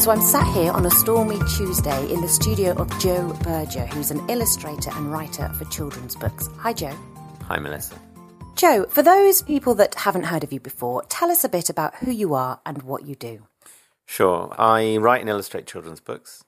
So 0.00 0.12
I'm 0.12 0.22
sat 0.22 0.46
here 0.54 0.72
on 0.72 0.86
a 0.86 0.90
stormy 0.90 1.38
Tuesday 1.56 2.10
in 2.10 2.22
the 2.22 2.28
studio 2.28 2.72
of 2.72 2.88
Joe 3.00 3.36
Berger, 3.42 3.86
who's 3.86 4.10
an 4.10 4.26
illustrator 4.30 4.90
and 4.94 5.12
writer 5.12 5.50
for 5.58 5.64
children's 5.66 6.16
books. 6.16 6.48
Hi, 6.58 6.72
Joe. 6.72 6.96
Hi, 7.48 7.58
Melissa. 7.60 7.94
Joe, 8.56 8.86
for 8.88 9.04
those 9.04 9.42
people 9.42 9.76
that 9.76 9.94
haven't 9.94 10.24
heard 10.24 10.42
of 10.42 10.52
you 10.52 10.58
before, 10.58 11.04
tell 11.04 11.30
us 11.30 11.44
a 11.44 11.48
bit 11.48 11.70
about 11.70 11.94
who 11.96 12.10
you 12.10 12.34
are 12.34 12.60
and 12.66 12.82
what 12.82 13.06
you 13.06 13.14
do. 13.14 13.46
Sure. 14.04 14.52
I 14.58 14.96
write 14.96 15.20
and 15.20 15.30
illustrate 15.30 15.66
children's 15.66 16.00
books. 16.00 16.42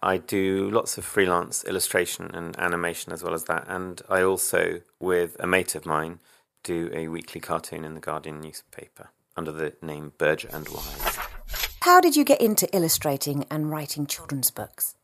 I 0.00 0.18
do 0.18 0.70
lots 0.70 0.96
of 0.96 1.04
freelance 1.04 1.64
illustration 1.64 2.30
and 2.32 2.56
animation 2.56 3.12
as 3.12 3.24
well 3.24 3.34
as 3.34 3.44
that. 3.44 3.64
And 3.66 4.00
I 4.08 4.22
also, 4.22 4.82
with 5.00 5.36
a 5.40 5.46
mate 5.46 5.74
of 5.74 5.86
mine, 5.86 6.20
do 6.62 6.88
a 6.92 7.08
weekly 7.08 7.40
cartoon 7.40 7.84
in 7.84 7.94
the 7.94 8.00
Guardian 8.00 8.40
newspaper 8.40 9.08
under 9.36 9.50
the 9.50 9.74
name 9.82 10.12
Berger 10.18 10.50
and 10.52 10.66
Wyse. 10.66 11.18
How 11.80 12.00
did 12.00 12.14
you 12.14 12.24
get 12.24 12.40
into 12.40 12.68
illustrating 12.72 13.44
and 13.50 13.72
writing 13.72 14.06
children's 14.06 14.52
books? 14.52 14.94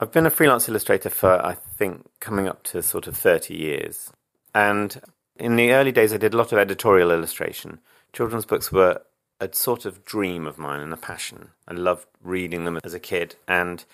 I've 0.00 0.12
been 0.12 0.26
a 0.26 0.30
freelance 0.30 0.66
illustrator 0.66 1.10
for, 1.10 1.44
I 1.44 1.54
think, 1.54 2.06
coming 2.20 2.48
up 2.48 2.62
to 2.64 2.82
sort 2.82 3.06
of 3.06 3.16
30 3.16 3.54
years. 3.54 4.10
And 4.54 5.00
in 5.36 5.56
the 5.56 5.72
early 5.72 5.92
days, 5.92 6.12
I 6.12 6.16
did 6.16 6.34
a 6.34 6.36
lot 6.36 6.52
of 6.52 6.58
editorial 6.58 7.10
illustration. 7.10 7.80
Children's 8.12 8.44
books 8.44 8.70
were 8.70 9.02
a 9.40 9.52
sort 9.52 9.84
of 9.84 10.04
dream 10.04 10.46
of 10.46 10.58
mine 10.58 10.80
and 10.80 10.92
a 10.92 10.96
passion. 10.96 11.50
I 11.66 11.74
loved 11.74 12.06
reading 12.22 12.64
them 12.64 12.78
as 12.84 12.94
a 12.94 13.00
kid. 13.00 13.36
And 13.48 13.84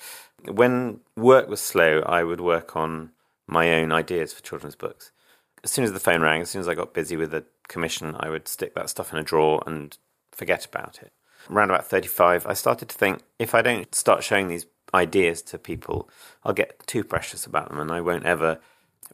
when 0.45 1.01
work 1.17 1.49
was 1.49 1.61
slow, 1.61 2.01
I 2.01 2.25
would 2.25 2.41
work 2.41 2.77
on 2.77 3.11
my 3.47 3.73
own 3.75 3.91
ideas 3.91 4.33
for 4.33 4.43
children's 4.43 4.77
books. 4.77 5.13
As 5.65 5.71
soon 5.71 5.85
as 5.85 5.93
the 5.93 6.01
phone 6.01 6.23
rang, 6.23 6.43
as 6.43 6.51
soon 6.51 6.61
as 6.61 6.69
I 6.69 6.75
got 6.75 6.95
busy 6.95 7.17
with 7.17 7.35
a 7.35 7.45
commission, 7.69 8.17
I 8.21 8.29
would 8.29 8.49
stick 8.49 8.75
that 8.75 8.91
stuff 8.91 9.13
in 9.13 9.19
a 9.19 9.23
drawer 9.23 9.63
and 9.67 9.97
forget 10.33 10.65
about 10.65 11.01
it 11.03 11.13
around 11.49 11.71
about 11.71 11.87
35, 11.87 12.47
I 12.47 12.55
started 12.55 12.89
to 12.89 12.97
think 12.97 13.23
if 13.39 13.55
I 13.55 13.63
don't 13.63 13.95
start 13.95 14.25
showing 14.25 14.49
these 14.49 14.67
ideas 14.93 15.43
to 15.43 15.59
people, 15.59 16.11
I'll 16.45 16.53
get 16.53 16.87
too 16.87 17.05
precious 17.05 17.47
about 17.47 17.69
them 17.69 17.79
and 17.79 17.91
I 17.91 18.01
won't 18.01 18.27
ever 18.27 18.59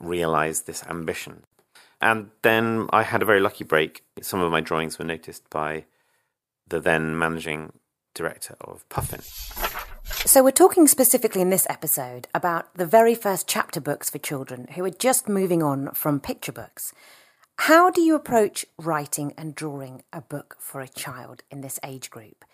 realize 0.00 0.62
this 0.62 0.84
ambition. 0.84 1.44
And 2.00 2.30
then 2.42 2.88
I 2.92 3.02
had 3.02 3.22
a 3.22 3.26
very 3.26 3.40
lucky 3.40 3.64
break. 3.64 4.04
Some 4.20 4.40
of 4.40 4.52
my 4.52 4.60
drawings 4.60 4.98
were 4.98 5.04
noticed 5.04 5.48
by 5.50 5.86
the 6.68 6.80
then 6.80 7.18
managing 7.18 7.72
director 8.14 8.56
of 8.60 8.88
Puffin. 8.88 9.20
So, 10.24 10.42
we're 10.42 10.50
talking 10.50 10.86
specifically 10.86 11.40
in 11.40 11.50
this 11.50 11.66
episode 11.68 12.28
about 12.34 12.74
the 12.74 12.86
very 12.86 13.14
first 13.14 13.48
chapter 13.48 13.80
books 13.80 14.08
for 14.08 14.18
children 14.18 14.68
who 14.74 14.84
are 14.84 14.90
just 14.90 15.28
moving 15.28 15.62
on 15.62 15.92
from 15.92 16.20
picture 16.20 16.52
books. 16.52 16.92
How 17.58 17.90
do 17.90 18.00
you 18.00 18.14
approach 18.14 18.66
writing 18.78 19.32
and 19.36 19.54
drawing 19.54 20.02
a 20.12 20.20
book 20.20 20.56
for 20.58 20.80
a 20.80 20.88
child 20.88 21.42
in 21.50 21.60
this 21.60 21.80
age 21.84 22.10
group? 22.10 22.44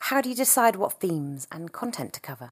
How 0.00 0.20
do 0.20 0.28
you 0.28 0.34
decide 0.34 0.76
what 0.76 1.00
themes 1.00 1.46
and 1.52 1.72
content 1.72 2.12
to 2.14 2.20
cover? 2.20 2.50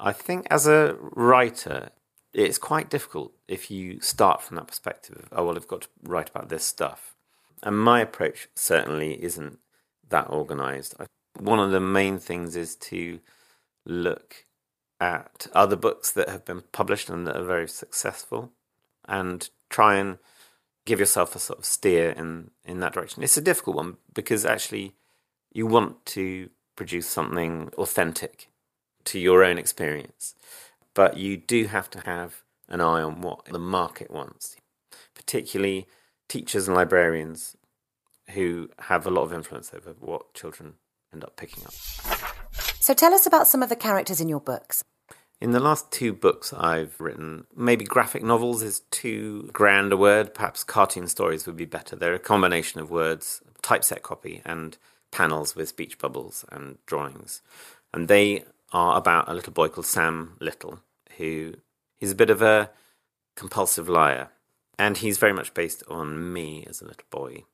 I 0.00 0.12
think 0.12 0.46
as 0.50 0.66
a 0.66 0.96
writer, 1.00 1.90
it's 2.32 2.58
quite 2.58 2.90
difficult 2.90 3.32
if 3.46 3.70
you 3.70 4.00
start 4.00 4.42
from 4.42 4.56
that 4.56 4.68
perspective 4.68 5.16
of, 5.16 5.28
oh, 5.32 5.46
well, 5.46 5.56
I've 5.56 5.68
got 5.68 5.82
to 5.82 5.88
write 6.02 6.30
about 6.30 6.48
this 6.48 6.64
stuff. 6.64 7.14
And 7.62 7.78
my 7.78 8.00
approach 8.00 8.48
certainly 8.54 9.22
isn't 9.22 9.58
that 10.08 10.30
organized. 10.30 10.94
One 11.38 11.58
of 11.58 11.70
the 11.70 11.80
main 11.80 12.18
things 12.18 12.56
is 12.56 12.76
to 12.76 13.20
look 13.84 14.44
at 15.00 15.46
other 15.52 15.76
books 15.76 16.10
that 16.12 16.28
have 16.28 16.44
been 16.44 16.62
published 16.72 17.08
and 17.08 17.26
that 17.26 17.36
are 17.36 17.44
very 17.44 17.68
successful 17.68 18.52
and 19.06 19.48
try 19.70 19.96
and 19.96 20.18
give 20.84 20.98
yourself 20.98 21.36
a 21.36 21.38
sort 21.38 21.58
of 21.58 21.64
steer 21.64 22.10
in 22.10 22.50
in 22.64 22.80
that 22.80 22.92
direction. 22.92 23.22
It's 23.22 23.36
a 23.36 23.42
difficult 23.42 23.76
one 23.76 23.96
because 24.14 24.44
actually 24.44 24.94
you 25.52 25.66
want 25.66 26.04
to 26.06 26.50
produce 26.76 27.06
something 27.06 27.70
authentic 27.76 28.48
to 29.04 29.18
your 29.18 29.44
own 29.44 29.58
experience, 29.58 30.34
but 30.98 31.16
you 31.16 31.36
do 31.36 31.66
have 31.66 31.88
to 31.88 32.00
have 32.00 32.42
an 32.68 32.80
eye 32.80 33.00
on 33.00 33.20
what 33.20 33.44
the 33.44 33.56
market 33.56 34.10
wants, 34.10 34.56
particularly 35.14 35.86
teachers 36.28 36.66
and 36.66 36.76
librarians 36.76 37.56
who 38.30 38.68
have 38.80 39.06
a 39.06 39.10
lot 39.10 39.22
of 39.22 39.32
influence 39.32 39.70
over 39.72 39.94
what 40.00 40.34
children 40.34 40.74
end 41.12 41.22
up 41.22 41.36
picking 41.36 41.62
up. 41.64 41.72
So 42.80 42.94
tell 42.94 43.14
us 43.14 43.26
about 43.26 43.46
some 43.46 43.62
of 43.62 43.68
the 43.68 43.76
characters 43.76 44.20
in 44.20 44.28
your 44.28 44.40
books. 44.40 44.82
In 45.40 45.52
the 45.52 45.60
last 45.60 45.88
two 45.92 46.12
books 46.12 46.52
I've 46.52 47.00
written, 47.00 47.46
maybe 47.54 47.84
graphic 47.84 48.24
novels 48.24 48.64
is 48.64 48.80
too 48.90 49.50
grand 49.52 49.92
a 49.92 49.96
word. 49.96 50.34
Perhaps 50.34 50.64
cartoon 50.64 51.06
stories 51.06 51.46
would 51.46 51.56
be 51.56 51.64
better. 51.64 51.94
They're 51.94 52.14
a 52.14 52.18
combination 52.18 52.80
of 52.80 52.90
words, 52.90 53.40
typeset 53.62 54.02
copy, 54.02 54.42
and 54.44 54.76
panels 55.12 55.54
with 55.54 55.68
speech 55.68 55.96
bubbles 55.96 56.44
and 56.50 56.78
drawings. 56.86 57.40
And 57.94 58.08
they 58.08 58.46
are 58.72 58.98
about 58.98 59.28
a 59.28 59.34
little 59.34 59.52
boy 59.52 59.68
called 59.68 59.86
Sam 59.86 60.36
Little, 60.40 60.80
who 61.18 61.54
is 62.00 62.12
a 62.12 62.16
bit 62.16 62.30
of 62.30 62.42
a 62.42 62.70
compulsive 63.36 63.88
liar. 63.88 64.28
And 64.78 64.96
he's 64.96 65.18
very 65.18 65.32
much 65.32 65.54
based 65.54 65.82
on 65.88 66.32
me 66.32 66.64
as 66.68 66.80
a 66.80 66.86
little 66.86 67.06
boy. 67.10 67.44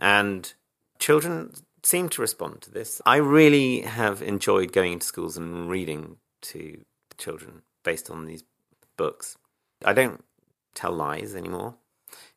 And 0.00 0.52
children 0.98 1.52
seem 1.82 2.08
to 2.10 2.20
respond 2.20 2.62
to 2.62 2.70
this. 2.70 3.00
I 3.06 3.16
really 3.16 3.82
have 3.82 4.22
enjoyed 4.22 4.72
going 4.72 4.94
into 4.94 5.06
schools 5.06 5.36
and 5.36 5.70
reading 5.70 6.16
to 6.42 6.84
children 7.16 7.62
based 7.84 8.10
on 8.10 8.26
these 8.26 8.42
books. 8.96 9.36
I 9.84 9.92
don't 9.92 10.24
tell 10.74 10.92
lies 10.92 11.34
anymore. 11.34 11.76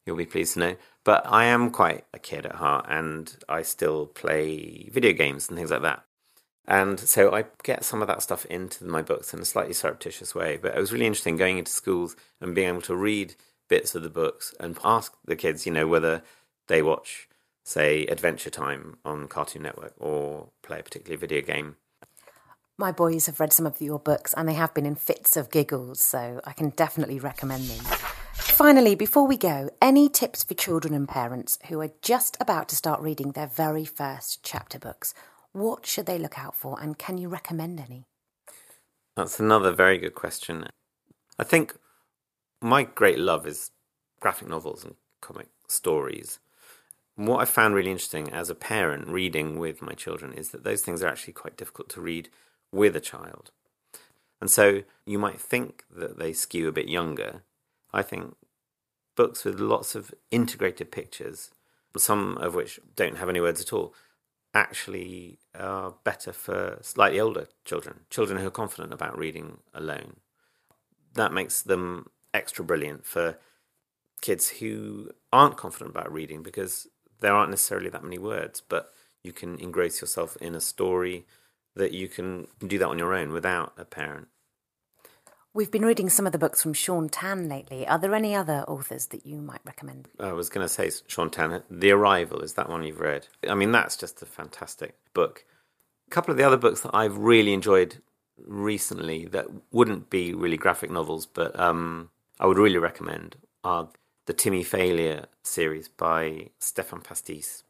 You'll 0.06 0.18
be 0.18 0.26
pleased 0.26 0.54
to 0.54 0.60
know. 0.60 0.76
But 1.04 1.26
I 1.26 1.46
am 1.46 1.72
quite 1.72 2.06
a 2.14 2.20
kid 2.20 2.46
at 2.46 2.56
heart 2.56 2.86
and 2.90 3.36
I 3.48 3.64
still 3.64 4.06
play 4.06 4.90
video 4.92 5.14
games 5.14 5.50
and 5.50 5.58
things 5.58 5.72
like 5.72 5.82
that. 5.82 6.04
And 6.70 7.00
so 7.00 7.34
I 7.34 7.46
get 7.64 7.84
some 7.84 8.04
of 8.04 8.08
that 8.10 8.22
stuff 8.22 8.46
into 8.46 8.86
my 8.86 9.02
books 9.02 9.34
in 9.34 9.40
a 9.40 9.46
slightly 9.46 9.74
surreptitious 9.74 10.36
way. 10.36 10.58
But 10.62 10.76
it 10.76 10.80
was 10.80 10.94
really 10.94 11.08
interesting 11.08 11.36
going 11.36 11.58
into 11.58 11.72
schools 11.72 12.16
and 12.40 12.54
being 12.54 12.70
able 12.70 12.82
to 12.84 12.96
read 12.96 13.34
bits 13.68 13.96
of 13.96 14.04
the 14.04 14.10
books 14.10 14.54
and 14.60 14.78
ask 14.86 15.16
the 15.26 15.36
kids, 15.36 15.66
you 15.66 15.72
know, 15.72 15.88
whether 15.88 16.22
they 16.68 16.84
watch, 16.84 17.28
say, 17.64 18.06
Adventure 18.06 18.52
Time 18.52 18.98
on 19.04 19.28
Cartoon 19.28 19.64
Network 19.64 19.94
or 19.98 20.50
play 20.62 20.80
a 20.80 20.84
particular 20.84 21.18
video 21.18 21.42
game. 21.42 21.76
My 22.78 22.92
boys 22.92 23.26
have 23.26 23.40
read 23.40 23.52
some 23.52 23.66
of 23.66 23.82
your 23.82 24.00
books 24.00 24.36
and 24.38 24.48
they 24.48 24.54
have 24.54 24.76
been 24.76 24.86
in 24.86 24.96
fits 24.96 25.36
of 25.36 25.50
giggles, 25.50 26.00
so 26.00 26.40
I 26.46 26.54
can 26.54 26.70
definitely 26.70 27.20
recommend 27.20 27.64
them. 27.64 27.84
Finally, 28.34 28.94
before 28.94 29.26
we 29.26 29.38
go, 29.38 29.72
any 29.82 30.08
tips 30.08 30.44
for 30.44 30.54
children 30.54 30.94
and 30.94 31.10
parents 31.10 31.58
who 31.68 31.82
are 31.82 31.92
just 32.04 32.38
about 32.40 32.70
to 32.70 32.76
start 32.76 33.02
reading 33.02 33.32
their 33.32 33.48
very 33.48 33.86
first 33.86 34.44
chapter 34.44 34.78
books? 34.78 35.16
What 35.60 35.86
should 35.86 36.06
they 36.06 36.18
look 36.18 36.40
out 36.40 36.56
for 36.56 36.82
and 36.82 36.98
can 36.98 37.18
you 37.18 37.28
recommend 37.28 37.82
any? 37.82 38.06
That's 39.18 39.42
another 39.42 39.74
very 39.74 39.98
good 39.98 40.16
question. 40.16 40.66
I 41.38 41.44
think 41.44 41.76
my 42.62 42.84
great 42.84 43.20
love 43.20 43.46
is 43.46 43.72
graphic 44.22 44.48
novels 44.48 44.86
and 44.86 44.96
comic 45.20 45.48
stories. 45.68 46.40
what 47.18 47.42
I 47.42 47.46
found 47.46 47.76
really 47.76 47.92
interesting 47.92 48.32
as 48.32 48.50
a 48.50 48.56
parent 48.56 49.10
reading 49.10 49.60
with 49.60 49.82
my 49.82 49.92
children 49.92 50.32
is 50.32 50.52
that 50.52 50.64
those 50.64 50.82
things 50.82 51.04
are 51.04 51.10
actually 51.10 51.34
quite 51.34 51.58
difficult 51.58 51.90
to 51.90 52.00
read 52.00 52.30
with 52.72 52.96
a 52.96 53.02
child. 53.02 53.52
And 54.40 54.50
so 54.50 54.84
you 55.06 55.20
might 55.20 55.42
think 55.42 55.84
that 55.94 56.18
they 56.18 56.32
skew 56.32 56.70
a 56.70 56.78
bit 56.80 56.88
younger. 56.88 57.44
I 57.92 58.02
think 58.02 58.38
books 59.18 59.44
with 59.44 59.60
lots 59.60 59.94
of 59.94 60.14
integrated 60.32 60.90
pictures, 60.90 61.52
some 61.98 62.38
of 62.38 62.56
which 62.56 62.80
don't 62.96 63.18
have 63.18 63.28
any 63.28 63.42
words 63.42 63.60
at 63.60 63.74
all, 63.74 63.94
actually 64.54 65.40
are 65.58 65.96
better 66.04 66.34
for 66.34 66.80
slightly 66.82 67.20
older 67.20 67.48
children, 67.66 68.02
children 68.10 68.40
who 68.40 68.48
are 68.48 68.52
confident 68.52 68.94
about 68.94 69.18
reading 69.18 69.60
alone. 69.74 70.18
That 71.14 71.34
makes 71.34 71.62
them 71.62 72.08
extra 72.34 72.64
brilliant 72.64 73.06
for 73.06 73.38
kids 74.22 74.50
who 74.50 75.12
aren't 75.32 75.58
confident 75.58 75.92
about 75.92 76.12
reading 76.12 76.44
because 76.44 76.88
there 77.20 77.34
aren't 77.34 77.52
necessarily 77.52 77.90
that 77.90 78.04
many 78.04 78.18
words, 78.18 78.62
but 78.62 78.92
you 79.24 79.34
can 79.34 79.60
engross 79.60 80.02
yourself 80.02 80.38
in 80.38 80.56
a 80.56 80.62
story 80.62 81.26
that 81.76 81.92
you 81.92 82.08
can 82.08 82.48
do 82.66 82.78
that 82.78 82.88
on 82.88 83.00
your 83.00 83.14
own 83.14 83.32
without 83.32 83.74
a 83.78 83.86
parent. 83.86 84.28
We've 85.52 85.72
been 85.72 85.86
reading 85.86 86.10
some 86.10 86.28
of 86.28 86.32
the 86.32 86.38
books 86.38 86.62
from 86.62 86.74
Shaun 86.74 87.10
Tan 87.10 87.50
lately. 87.50 87.88
Are 87.88 87.98
there 87.98 88.14
any 88.14 88.36
other 88.36 88.64
authors 88.68 89.08
that 89.08 89.26
you 89.26 89.42
might 89.42 89.62
recommend? 89.66 90.08
I 90.20 90.32
was 90.32 90.48
going 90.48 90.64
to 90.64 90.72
say 90.72 90.92
Shaun 91.08 91.32
Tan. 91.32 91.64
The 91.72 91.90
Arrival 91.90 92.42
is 92.42 92.54
that 92.54 92.70
one 92.70 92.84
you've 92.84 93.00
read? 93.00 93.28
I 93.50 93.56
mean, 93.56 93.72
that's 93.72 93.98
just 93.98 94.22
a 94.22 94.28
fantastic 94.28 94.96
book. 95.16 95.46
A 96.08 96.12
couple 96.12 96.32
of 96.32 96.38
the 96.38 96.44
other 96.44 96.56
books 96.56 96.82
that 96.82 96.94
I've 96.94 97.18
really 97.18 97.52
enjoyed 97.54 98.00
recently 98.46 99.26
that 99.26 99.48
wouldn't 99.72 100.12
be 100.12 100.36
really 100.36 100.56
graphic 100.56 100.92
novels, 100.92 101.26
but 101.26 101.60
um, 101.60 102.12
I 102.40 102.46
would 102.46 102.60
really 102.60 102.78
recommend 102.78 103.38
are 103.64 103.90
the 104.28 104.34
Timmy 104.34 104.62
Failure 104.62 105.26
series 105.42 105.88
by 105.88 106.52
Stephan 106.60 107.02
Pastis. 107.02 107.64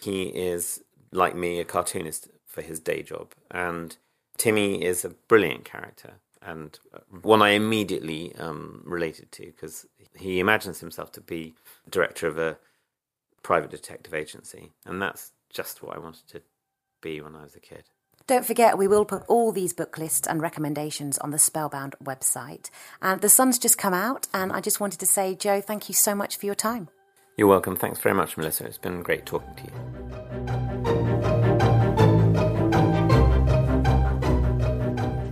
He 0.00 0.26
is, 0.26 0.84
like 1.10 1.34
me, 1.34 1.58
a 1.58 1.64
cartoonist 1.64 2.28
for 2.46 2.62
his 2.62 2.78
day 2.78 3.02
job. 3.02 3.32
And 3.50 3.96
Timmy 4.38 4.84
is 4.84 5.04
a 5.04 5.08
brilliant 5.08 5.64
character 5.64 6.20
and 6.46 6.78
one 7.22 7.42
I 7.42 7.50
immediately 7.50 8.34
um, 8.36 8.82
related 8.84 9.32
to 9.32 9.46
because 9.46 9.84
he 10.14 10.38
imagines 10.38 10.80
himself 10.80 11.12
to 11.12 11.20
be 11.20 11.56
director 11.90 12.28
of 12.28 12.38
a 12.38 12.56
private 13.42 13.70
detective 13.70 14.14
agency. 14.14 14.72
And 14.86 15.02
that's 15.02 15.32
just 15.50 15.82
what 15.82 15.96
I 15.96 16.00
wanted 16.00 16.26
to 16.28 16.42
be 17.02 17.20
when 17.20 17.34
I 17.34 17.42
was 17.42 17.54
a 17.54 17.60
kid. 17.60 17.84
Don't 18.26 18.46
forget, 18.46 18.78
we 18.78 18.88
will 18.88 19.04
put 19.04 19.24
all 19.28 19.52
these 19.52 19.72
book 19.72 19.98
lists 19.98 20.26
and 20.26 20.40
recommendations 20.40 21.18
on 21.18 21.30
the 21.30 21.38
Spellbound 21.38 21.94
website. 22.02 22.70
And 23.00 23.20
the 23.20 23.28
sun's 23.28 23.58
just 23.58 23.78
come 23.78 23.94
out, 23.94 24.26
and 24.34 24.52
I 24.52 24.60
just 24.60 24.80
wanted 24.80 24.98
to 25.00 25.06
say, 25.06 25.36
Joe, 25.36 25.60
thank 25.60 25.88
you 25.88 25.94
so 25.94 26.14
much 26.14 26.36
for 26.36 26.46
your 26.46 26.56
time. 26.56 26.88
You're 27.36 27.46
welcome. 27.46 27.76
Thanks 27.76 28.00
very 28.00 28.16
much, 28.16 28.36
Melissa. 28.36 28.64
It's 28.64 28.78
been 28.78 29.02
great 29.02 29.26
talking 29.26 29.54
to 29.54 29.62
you. 29.62 30.65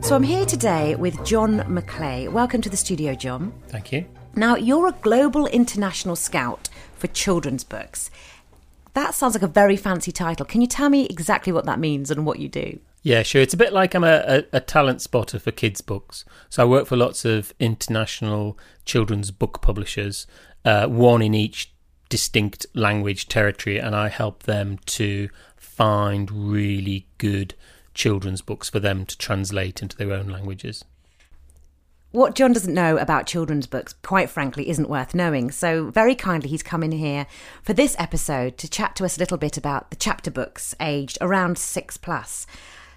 So 0.04 0.14
I'm 0.14 0.22
here 0.22 0.44
today 0.44 0.94
with 0.96 1.24
John 1.24 1.60
McClay. 1.60 2.28
Welcome 2.28 2.60
to 2.60 2.68
the 2.68 2.76
studio, 2.76 3.14
John. 3.14 3.54
Thank 3.68 3.90
you. 3.90 4.04
Now, 4.36 4.54
you're 4.54 4.86
a 4.86 4.92
global 4.92 5.46
international 5.46 6.14
scout 6.14 6.68
for 6.94 7.06
children's 7.06 7.64
books. 7.64 8.10
That 8.92 9.14
sounds 9.14 9.32
like 9.32 9.42
a 9.42 9.46
very 9.46 9.78
fancy 9.78 10.12
title. 10.12 10.44
Can 10.44 10.60
you 10.60 10.66
tell 10.66 10.90
me 10.90 11.06
exactly 11.06 11.54
what 11.54 11.64
that 11.64 11.78
means 11.78 12.10
and 12.10 12.26
what 12.26 12.38
you 12.38 12.50
do? 12.50 12.80
Yeah, 13.02 13.22
sure. 13.22 13.40
It's 13.40 13.54
a 13.54 13.56
bit 13.56 13.72
like 13.72 13.94
I'm 13.94 14.04
a, 14.04 14.24
a, 14.26 14.44
a, 14.52 14.60
talent 14.60 15.00
spotter 15.00 15.38
for 15.38 15.52
kids' 15.52 15.80
books. 15.80 16.26
So 16.50 16.62
I 16.62 16.66
work 16.66 16.86
for 16.86 16.96
lots 16.96 17.24
of 17.24 17.54
international 17.58 18.58
children's 18.84 19.30
book 19.30 19.62
publishers, 19.62 20.26
uh, 20.66 20.86
one 20.86 21.22
in 21.22 21.32
each 21.32 21.72
distinct 22.10 22.66
language 22.74 23.26
territory, 23.26 23.78
and 23.78 23.96
I 23.96 24.10
help 24.10 24.42
them 24.42 24.80
to 24.84 25.30
find 25.56 26.30
really 26.30 27.06
good 27.16 27.54
children's 27.94 28.42
books 28.42 28.68
for 28.68 28.80
them 28.80 29.06
to 29.06 29.16
translate 29.16 29.82
into 29.82 29.96
their 29.96 30.12
own 30.12 30.28
languages. 30.28 30.84
What 32.14 32.36
John 32.36 32.52
doesn't 32.52 32.72
know 32.72 32.96
about 32.96 33.26
children's 33.26 33.66
books, 33.66 33.92
quite 34.02 34.30
frankly, 34.30 34.68
isn't 34.68 34.88
worth 34.88 35.16
knowing. 35.16 35.50
So, 35.50 35.90
very 35.90 36.14
kindly, 36.14 36.48
he's 36.48 36.62
come 36.62 36.84
in 36.84 36.92
here 36.92 37.26
for 37.60 37.72
this 37.72 37.96
episode 37.98 38.56
to 38.58 38.70
chat 38.70 38.94
to 38.96 39.04
us 39.04 39.16
a 39.16 39.20
little 39.20 39.36
bit 39.36 39.56
about 39.56 39.90
the 39.90 39.96
chapter 39.96 40.30
books 40.30 40.76
aged 40.78 41.18
around 41.20 41.58
six 41.58 41.96
plus. 41.96 42.46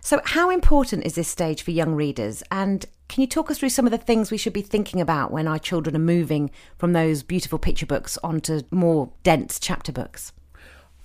So, 0.01 0.21
how 0.23 0.51
important 0.51 1.03
is 1.03 1.15
this 1.15 1.27
stage 1.27 1.63
for 1.63 1.71
young 1.71 1.95
readers? 1.95 2.43
And 2.51 2.85
can 3.09 3.21
you 3.21 3.27
talk 3.27 3.49
us 3.49 3.57
through 3.57 3.69
some 3.69 3.85
of 3.85 3.91
the 3.91 3.97
things 3.97 4.29
we 4.29 4.37
should 4.37 4.53
be 4.53 4.61
thinking 4.61 5.01
about 5.01 5.31
when 5.31 5.47
our 5.47 5.57
children 5.57 5.95
are 5.95 5.99
moving 5.99 6.51
from 6.77 6.93
those 6.93 7.23
beautiful 7.23 7.57
picture 7.57 7.87
books 7.87 8.19
onto 8.23 8.61
more 8.69 9.11
dense 9.23 9.59
chapter 9.59 9.91
books? 9.91 10.31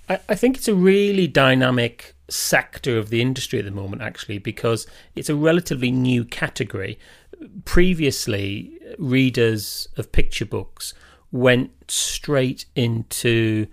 I, 0.09 0.19
I 0.29 0.35
think 0.35 0.57
it's 0.57 0.67
a 0.67 0.75
really 0.75 1.27
dynamic 1.27 2.15
sector 2.29 2.97
of 2.97 3.09
the 3.09 3.21
industry 3.21 3.59
at 3.59 3.65
the 3.65 3.71
moment, 3.71 4.01
actually, 4.01 4.37
because 4.37 4.87
it's 5.15 5.29
a 5.29 5.35
relatively 5.35 5.91
new 5.91 6.25
category 6.25 6.97
previously 7.65 8.79
readers 8.97 9.87
of 9.97 10.11
picture 10.11 10.45
books 10.45 10.93
went 11.31 11.71
straight 11.87 12.65
into 12.75 13.67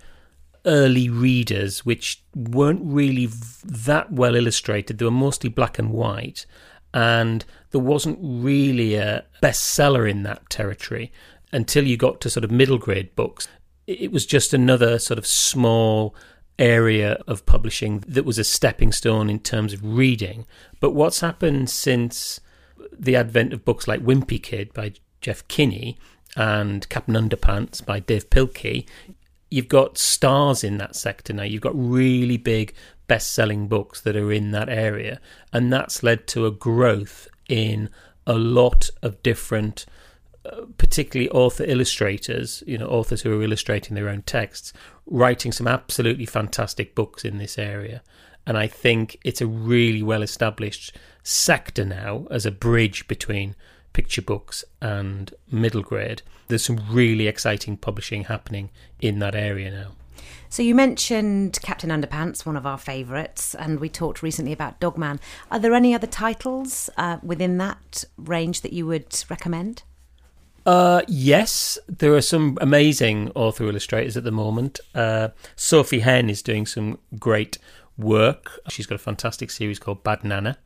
early 0.66 1.08
readers, 1.08 1.84
which 1.84 2.22
weren't 2.34 2.80
really 2.82 3.28
that 3.64 4.12
well 4.12 4.34
illustrated. 4.34 4.98
They 4.98 5.04
were 5.04 5.10
mostly 5.10 5.48
black 5.50 5.78
and 5.78 5.90
white, 5.90 6.46
and 6.92 7.44
there 7.70 7.80
wasn't 7.80 8.18
really 8.20 8.94
a 8.94 9.24
bestseller 9.42 10.10
in 10.10 10.22
that 10.24 10.48
territory 10.50 11.12
until 11.52 11.86
you 11.86 11.96
got 11.96 12.20
to 12.20 12.30
sort 12.30 12.44
of 12.44 12.50
middle 12.50 12.78
grade 12.78 13.14
books. 13.16 13.48
It 13.86 14.12
was 14.12 14.26
just 14.26 14.54
another 14.54 14.98
sort 14.98 15.18
of 15.18 15.26
small 15.26 16.14
area 16.58 17.18
of 17.26 17.46
publishing 17.46 18.04
that 18.06 18.24
was 18.24 18.38
a 18.38 18.44
stepping 18.44 18.92
stone 18.92 19.30
in 19.30 19.40
terms 19.40 19.72
of 19.72 19.80
reading. 19.82 20.46
But 20.78 20.90
what's 20.90 21.20
happened 21.20 21.70
since 21.70 22.40
the 22.92 23.16
advent 23.16 23.52
of 23.52 23.64
books 23.64 23.88
like 23.88 24.04
Wimpy 24.04 24.42
Kid 24.42 24.72
by 24.74 24.92
Jeff 25.20 25.46
Kinney 25.48 25.98
and 26.36 26.88
Captain 26.88 27.14
Underpants 27.14 27.84
by 27.84 28.00
Dav 28.00 28.28
Pilkey, 28.30 28.86
you've 29.50 29.68
got 29.68 29.98
stars 29.98 30.62
in 30.62 30.78
that 30.78 30.94
sector 30.94 31.32
now. 31.32 31.42
You've 31.42 31.62
got 31.62 31.72
really 31.74 32.36
big 32.36 32.74
best 33.06 33.32
selling 33.32 33.66
books 33.66 34.00
that 34.02 34.14
are 34.14 34.30
in 34.30 34.52
that 34.52 34.68
area. 34.68 35.20
And 35.52 35.72
that's 35.72 36.02
led 36.02 36.26
to 36.28 36.46
a 36.46 36.52
growth 36.52 37.26
in 37.48 37.90
a 38.26 38.34
lot 38.34 38.90
of 39.02 39.22
different, 39.22 39.86
particularly 40.78 41.30
author 41.30 41.64
illustrators, 41.64 42.62
you 42.66 42.78
know, 42.78 42.86
authors 42.86 43.22
who 43.22 43.38
are 43.38 43.42
illustrating 43.42 43.94
their 43.94 44.08
own 44.08 44.22
texts, 44.22 44.72
writing 45.06 45.52
some 45.52 45.66
absolutely 45.66 46.26
fantastic 46.26 46.94
books 46.94 47.24
in 47.24 47.38
this 47.38 47.58
area. 47.58 48.02
And 48.46 48.56
I 48.56 48.66
think 48.66 49.18
it's 49.22 49.40
a 49.40 49.46
really 49.46 50.02
well 50.02 50.22
established 50.22 50.96
sector 51.22 51.84
now 51.84 52.26
as 52.30 52.46
a 52.46 52.50
bridge 52.50 53.06
between 53.06 53.54
picture 53.92 54.22
books 54.22 54.64
and 54.80 55.34
middle 55.50 55.82
grade. 55.82 56.22
There's 56.48 56.64
some 56.64 56.80
really 56.90 57.26
exciting 57.26 57.76
publishing 57.76 58.24
happening 58.24 58.70
in 59.00 59.18
that 59.18 59.34
area 59.34 59.70
now. 59.70 59.92
So 60.48 60.62
you 60.62 60.74
mentioned 60.74 61.58
Captain 61.62 61.90
Underpants, 61.90 62.44
one 62.44 62.56
of 62.56 62.66
our 62.66 62.78
favourites, 62.78 63.54
and 63.54 63.78
we 63.78 63.88
talked 63.88 64.22
recently 64.22 64.52
about 64.52 64.80
Dogman. 64.80 65.20
Are 65.50 65.58
there 65.58 65.74
any 65.74 65.94
other 65.94 66.08
titles 66.08 66.90
uh, 66.96 67.18
within 67.22 67.58
that 67.58 68.04
range 68.16 68.62
that 68.62 68.72
you 68.72 68.86
would 68.86 69.16
recommend? 69.28 69.84
Uh, 70.66 71.02
yes, 71.08 71.78
there 71.88 72.14
are 72.14 72.20
some 72.20 72.58
amazing 72.60 73.30
author 73.34 73.64
illustrators 73.64 74.16
at 74.16 74.24
the 74.24 74.30
moment. 74.30 74.78
Uh, 74.94 75.28
Sophie 75.56 76.00
Henn 76.00 76.28
is 76.28 76.42
doing 76.42 76.66
some 76.66 76.98
great 77.18 77.58
work. 77.96 78.60
She's 78.68 78.86
got 78.86 78.96
a 78.96 78.98
fantastic 78.98 79.50
series 79.50 79.78
called 79.78 80.02
Bad 80.02 80.24
Nana, 80.24 80.58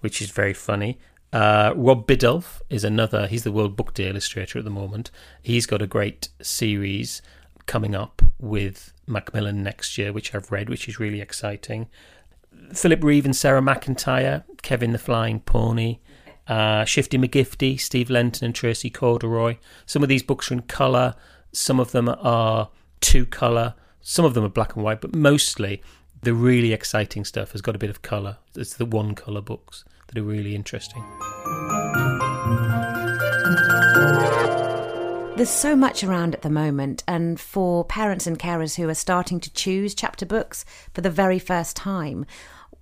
which 0.00 0.22
is 0.22 0.30
very 0.30 0.54
funny. 0.54 0.98
Uh, 1.32 1.72
Rob 1.74 2.06
Biddulph 2.06 2.62
is 2.70 2.84
another. 2.84 3.26
He's 3.26 3.42
the 3.42 3.52
World 3.52 3.76
Book 3.76 3.92
Day 3.92 4.08
illustrator 4.08 4.58
at 4.58 4.64
the 4.64 4.70
moment. 4.70 5.10
He's 5.42 5.66
got 5.66 5.82
a 5.82 5.86
great 5.86 6.28
series 6.40 7.20
coming 7.66 7.94
up 7.94 8.22
with 8.38 8.92
Macmillan 9.06 9.62
next 9.62 9.98
year, 9.98 10.12
which 10.12 10.34
I've 10.34 10.52
read, 10.52 10.68
which 10.68 10.88
is 10.88 11.00
really 11.00 11.20
exciting. 11.20 11.88
Philip 12.72 13.02
Reeve 13.02 13.24
and 13.24 13.34
Sarah 13.34 13.60
McIntyre, 13.60 14.44
Kevin 14.62 14.92
the 14.92 14.98
Flying 14.98 15.40
Pony, 15.40 15.98
uh, 16.46 16.84
Shifty 16.84 17.18
McGifty, 17.18 17.78
Steve 17.78 18.10
Lenton 18.10 18.46
and 18.46 18.54
Tracey 18.54 18.90
Corderoy. 18.90 19.56
Some 19.86 20.02
of 20.02 20.08
these 20.08 20.22
books 20.22 20.50
are 20.50 20.54
in 20.54 20.62
colour, 20.62 21.14
some 21.52 21.80
of 21.80 21.92
them 21.92 22.08
are 22.08 22.70
two 23.00 23.26
colour, 23.26 23.74
some 24.00 24.24
of 24.24 24.34
them 24.34 24.44
are 24.44 24.48
black 24.48 24.74
and 24.76 24.84
white, 24.84 25.00
but 25.00 25.14
mostly 25.14 25.82
the 26.22 26.34
really 26.34 26.72
exciting 26.72 27.24
stuff 27.24 27.52
has 27.52 27.60
got 27.60 27.76
a 27.76 27.78
bit 27.78 27.90
of 27.90 28.02
colour. 28.02 28.38
It's 28.56 28.74
the 28.74 28.86
one 28.86 29.14
colour 29.14 29.40
books 29.40 29.84
that 30.06 30.18
are 30.18 30.24
really 30.24 30.54
interesting. 30.54 31.04
There's 35.36 35.50
so 35.50 35.74
much 35.74 36.04
around 36.04 36.34
at 36.34 36.42
the 36.42 36.50
moment, 36.50 37.02
and 37.08 37.40
for 37.40 37.84
parents 37.84 38.26
and 38.26 38.38
carers 38.38 38.76
who 38.76 38.88
are 38.88 38.94
starting 38.94 39.40
to 39.40 39.52
choose 39.52 39.92
chapter 39.94 40.24
books 40.24 40.64
for 40.92 41.00
the 41.00 41.10
very 41.10 41.40
first 41.40 41.76
time, 41.76 42.24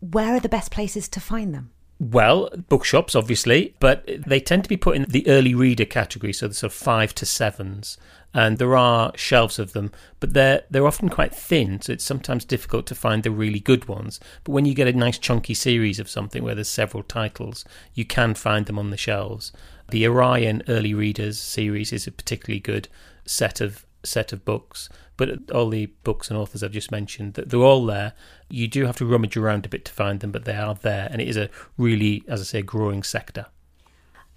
where 0.00 0.34
are 0.34 0.40
the 0.40 0.50
best 0.50 0.70
places 0.70 1.08
to 1.08 1.20
find 1.20 1.54
them? 1.54 1.70
Well, 2.02 2.50
bookshops, 2.68 3.14
obviously, 3.14 3.76
but 3.78 4.04
they 4.26 4.40
tend 4.40 4.64
to 4.64 4.68
be 4.68 4.76
put 4.76 4.96
in 4.96 5.04
the 5.04 5.24
early 5.28 5.54
reader 5.54 5.84
category, 5.84 6.32
so 6.32 6.48
the 6.48 6.54
sort 6.54 6.72
of 6.72 6.76
five 6.76 7.14
to 7.14 7.24
sevens. 7.24 7.96
And 8.34 8.58
there 8.58 8.76
are 8.76 9.12
shelves 9.14 9.60
of 9.60 9.72
them, 9.72 9.92
but 10.18 10.34
they're 10.34 10.64
they're 10.68 10.88
often 10.88 11.10
quite 11.10 11.32
thin, 11.32 11.80
so 11.80 11.92
it's 11.92 12.02
sometimes 12.02 12.44
difficult 12.44 12.86
to 12.86 12.96
find 12.96 13.22
the 13.22 13.30
really 13.30 13.60
good 13.60 13.86
ones. 13.86 14.18
But 14.42 14.50
when 14.50 14.64
you 14.64 14.74
get 14.74 14.88
a 14.88 14.92
nice 14.92 15.16
chunky 15.16 15.54
series 15.54 16.00
of 16.00 16.10
something 16.10 16.42
where 16.42 16.56
there's 16.56 16.66
several 16.66 17.04
titles, 17.04 17.64
you 17.94 18.04
can 18.04 18.34
find 18.34 18.66
them 18.66 18.80
on 18.80 18.90
the 18.90 18.96
shelves. 18.96 19.52
The 19.90 20.04
Orion 20.08 20.64
Early 20.66 20.94
Readers 20.94 21.38
series 21.38 21.92
is 21.92 22.08
a 22.08 22.10
particularly 22.10 22.58
good 22.58 22.88
set 23.26 23.60
of 23.60 23.86
set 24.02 24.32
of 24.32 24.44
books, 24.44 24.88
but 25.16 25.50
all 25.50 25.68
the 25.68 25.86
books 26.04 26.30
and 26.30 26.38
authors 26.38 26.62
I've 26.62 26.72
just 26.72 26.90
mentioned, 26.90 27.34
that 27.34 27.50
they're 27.50 27.60
all 27.60 27.84
there. 27.84 28.14
You 28.48 28.68
do 28.68 28.86
have 28.86 28.96
to 28.96 29.06
rummage 29.06 29.36
around 29.36 29.66
a 29.66 29.68
bit 29.68 29.84
to 29.84 29.92
find 29.92 30.20
them, 30.20 30.32
but 30.32 30.44
they 30.44 30.56
are 30.56 30.74
there, 30.74 31.08
and 31.10 31.20
it 31.20 31.28
is 31.28 31.36
a 31.36 31.50
really, 31.76 32.22
as 32.28 32.40
I 32.40 32.44
say, 32.44 32.62
growing 32.62 33.02
sector. 33.02 33.46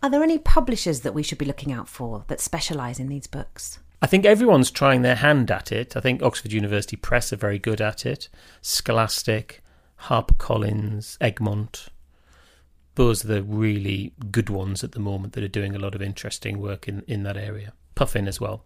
Are 0.03 0.09
there 0.09 0.23
any 0.23 0.37
publishers 0.37 1.01
that 1.01 1.13
we 1.13 1.23
should 1.23 1.37
be 1.37 1.45
looking 1.45 1.71
out 1.71 1.89
for 1.89 2.25
that 2.27 2.41
specialise 2.41 2.99
in 2.99 3.07
these 3.07 3.27
books? 3.27 3.79
I 4.01 4.07
think 4.07 4.25
everyone's 4.25 4.69
trying 4.69 5.01
their 5.01 5.15
hand 5.15 5.49
at 5.49 5.71
it. 5.71 5.95
I 5.95 5.99
think 5.99 6.21
Oxford 6.21 6.51
University 6.51 6.95
Press 6.95 7.33
are 7.33 7.37
very 7.37 7.57
good 7.57 7.81
at 7.81 8.05
it. 8.05 8.29
Scholastic, 8.61 9.63
HarperCollins, 10.01 11.17
Egmont. 11.19 11.87
Those 12.95 13.25
are 13.25 13.29
the 13.29 13.43
really 13.43 14.13
good 14.31 14.49
ones 14.49 14.83
at 14.83 14.91
the 14.91 14.99
moment 14.99 15.33
that 15.33 15.43
are 15.43 15.47
doing 15.47 15.75
a 15.75 15.79
lot 15.79 15.95
of 15.95 16.01
interesting 16.01 16.59
work 16.59 16.87
in, 16.87 17.03
in 17.07 17.23
that 17.23 17.37
area. 17.37 17.73
Puffin 17.95 18.27
as 18.27 18.39
well. 18.39 18.65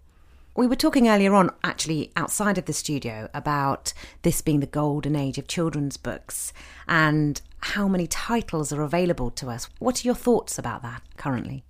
We 0.60 0.67
were 0.67 0.76
talking 0.76 1.08
earlier 1.08 1.34
on, 1.36 1.52
actually, 1.63 2.12
outside 2.17 2.58
of 2.58 2.65
the 2.65 2.74
studio, 2.74 3.30
about 3.34 3.93
this 4.24 4.41
being 4.41 4.60
the 4.60 4.65
golden 4.65 5.15
age 5.15 5.38
of 5.38 5.48
children's 5.48 5.95
books 5.95 6.52
and 6.86 7.39
how 7.62 7.88
many 7.88 8.08
titles 8.08 8.74
are 8.74 8.82
available 8.82 9.32
to 9.32 9.50
us. 9.50 9.69
What 9.80 10.04
are 10.04 10.08
your 10.10 10.15
thoughts 10.15 10.60
about 10.60 10.82
that 10.82 11.02
currently? 11.15 11.63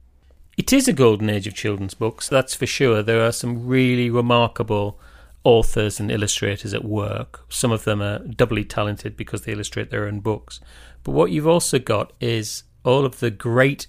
It 0.58 0.74
is 0.74 0.88
a 0.88 0.94
golden 0.94 1.30
age 1.30 1.46
of 1.46 1.54
children's 1.54 1.94
books, 1.94 2.28
that's 2.28 2.56
for 2.56 2.66
sure. 2.66 3.04
There 3.04 3.24
are 3.24 3.32
some 3.32 3.68
really 3.68 4.10
remarkable 4.10 5.00
authors 5.44 6.00
and 6.00 6.10
illustrators 6.10 6.74
at 6.74 6.84
work. 6.84 7.46
Some 7.48 7.72
of 7.72 7.84
them 7.84 8.02
are 8.02 8.18
doubly 8.18 8.66
talented 8.66 9.16
because 9.16 9.44
they 9.44 9.52
illustrate 9.52 9.92
their 9.92 10.08
own 10.08 10.20
books. 10.20 10.62
But 11.04 11.12
what 11.12 11.30
you've 11.30 11.46
also 11.46 11.78
got 11.78 12.12
is 12.20 12.64
all 12.84 13.06
of 13.06 13.20
the 13.20 13.30
great 13.30 13.86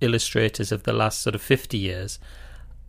illustrators 0.00 0.70
of 0.70 0.84
the 0.84 0.92
last 0.92 1.22
sort 1.22 1.34
of 1.34 1.42
50 1.42 1.76
years 1.76 2.20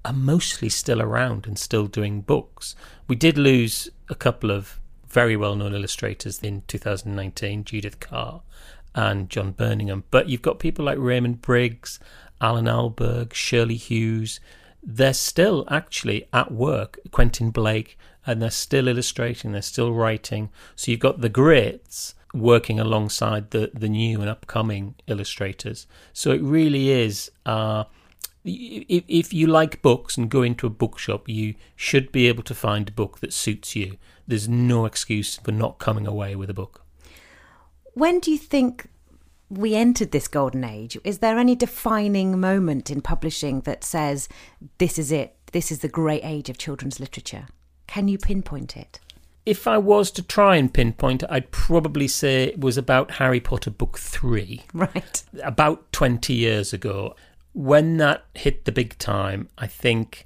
are 0.06 0.14
mostly 0.14 0.70
still 0.70 1.02
around 1.02 1.48
and 1.48 1.58
still 1.58 1.88
doing 1.88 2.22
books. 2.22 2.76
We 3.08 3.16
did 3.16 3.38
lose 3.38 3.90
a 4.08 4.16
couple 4.16 4.52
of 4.52 4.80
very 5.08 5.36
well 5.36 5.56
known 5.56 5.74
illustrators 5.74 6.42
in 6.44 6.62
2019, 6.68 7.64
Judith 7.64 8.00
Kerr 8.00 8.42
and 8.94 9.30
John 9.30 9.54
Burningham. 9.54 10.04
But 10.12 10.30
you've 10.30 10.44
got 10.44 10.60
people 10.60 10.86
like 10.86 11.00
Raymond 11.00 11.42
Briggs, 11.42 12.00
Allan 12.40 12.66
Ahlberg, 12.66 13.34
Shirley 13.34 13.78
Hughes. 13.78 14.40
They're 14.84 15.14
still 15.14 15.66
actually 15.70 16.28
at 16.32 16.52
work, 16.52 17.00
Quentin 17.10 17.50
Blake, 17.50 17.98
and 18.28 18.42
they're 18.42 18.52
still 18.52 18.88
illustrating, 18.88 19.52
they're 19.54 19.62
still 19.64 19.92
writing. 19.92 20.50
So 20.76 20.92
you've 20.92 21.00
got 21.00 21.22
the 21.22 21.30
greats 21.30 22.14
working 22.32 22.80
alongside 22.80 23.50
the, 23.50 23.72
the 23.74 23.90
new 23.90 24.22
and 24.22 24.30
upcoming 24.30 24.94
illustrators. 25.08 25.88
So 26.14 26.32
it 26.32 26.44
really 26.44 26.92
is. 26.92 27.32
Uh, 27.44 27.86
if, 28.46 29.04
if 29.08 29.34
you 29.34 29.48
like 29.48 29.82
books 29.82 30.18
and 30.18 30.30
go 30.30 30.44
into 30.44 30.68
a 30.68 30.70
bookshop, 30.72 31.28
you 31.28 31.56
should 31.76 32.12
be 32.12 32.28
able 32.28 32.44
to 32.44 32.56
find 32.56 32.90
a 32.90 32.94
book 32.94 33.20
that 33.20 33.34
suits 33.34 33.76
you. 33.76 33.98
There's 34.28 34.48
no 34.48 34.86
excuse 34.86 35.38
for 35.38 35.52
not 35.52 35.80
coming 35.80 36.08
away 36.08 36.36
with 36.36 36.50
a 36.50 36.54
book. 36.54 36.84
When 37.94 38.20
do 38.20 38.32
you 38.32 38.38
think 38.38 38.88
we 39.50 39.76
entered 39.76 40.12
this 40.12 40.28
golden 40.28 40.64
age? 40.64 40.98
Is 41.04 41.20
there 41.20 41.38
any 41.38 41.56
defining 41.56 42.40
moment 42.40 42.92
in 42.92 43.02
publishing 43.02 43.62
that 43.62 43.84
says 43.84 44.28
this 44.78 45.00
is 45.00 45.12
it? 45.12 45.36
This 45.52 45.72
is 45.72 45.80
the 45.80 45.88
great 45.88 46.22
age 46.24 46.50
of 46.50 46.58
children's 46.58 47.00
literature? 47.00 47.48
Can 47.88 48.08
you 48.08 48.18
pinpoint 48.18 48.76
it? 48.76 49.00
If 49.46 49.68
I 49.68 49.78
was 49.78 50.10
to 50.12 50.24
try 50.24 50.56
and 50.56 50.74
pinpoint 50.74 51.22
it, 51.22 51.30
I'd 51.32 51.52
probably 51.52 52.08
say 52.08 52.46
it 52.46 52.60
was 52.60 52.78
about 52.78 53.12
Harry 53.12 53.40
Potter 53.40 53.70
book 53.70 53.98
three. 54.00 54.64
Right. 54.74 55.24
About 55.44 55.92
20 55.92 56.34
years 56.34 56.74
ago. 56.74 57.16
When 57.56 57.96
that 57.98 58.26
hit 58.34 58.66
the 58.66 58.72
big 58.74 58.98
time, 58.98 59.48
I 59.58 59.66
think 59.66 60.26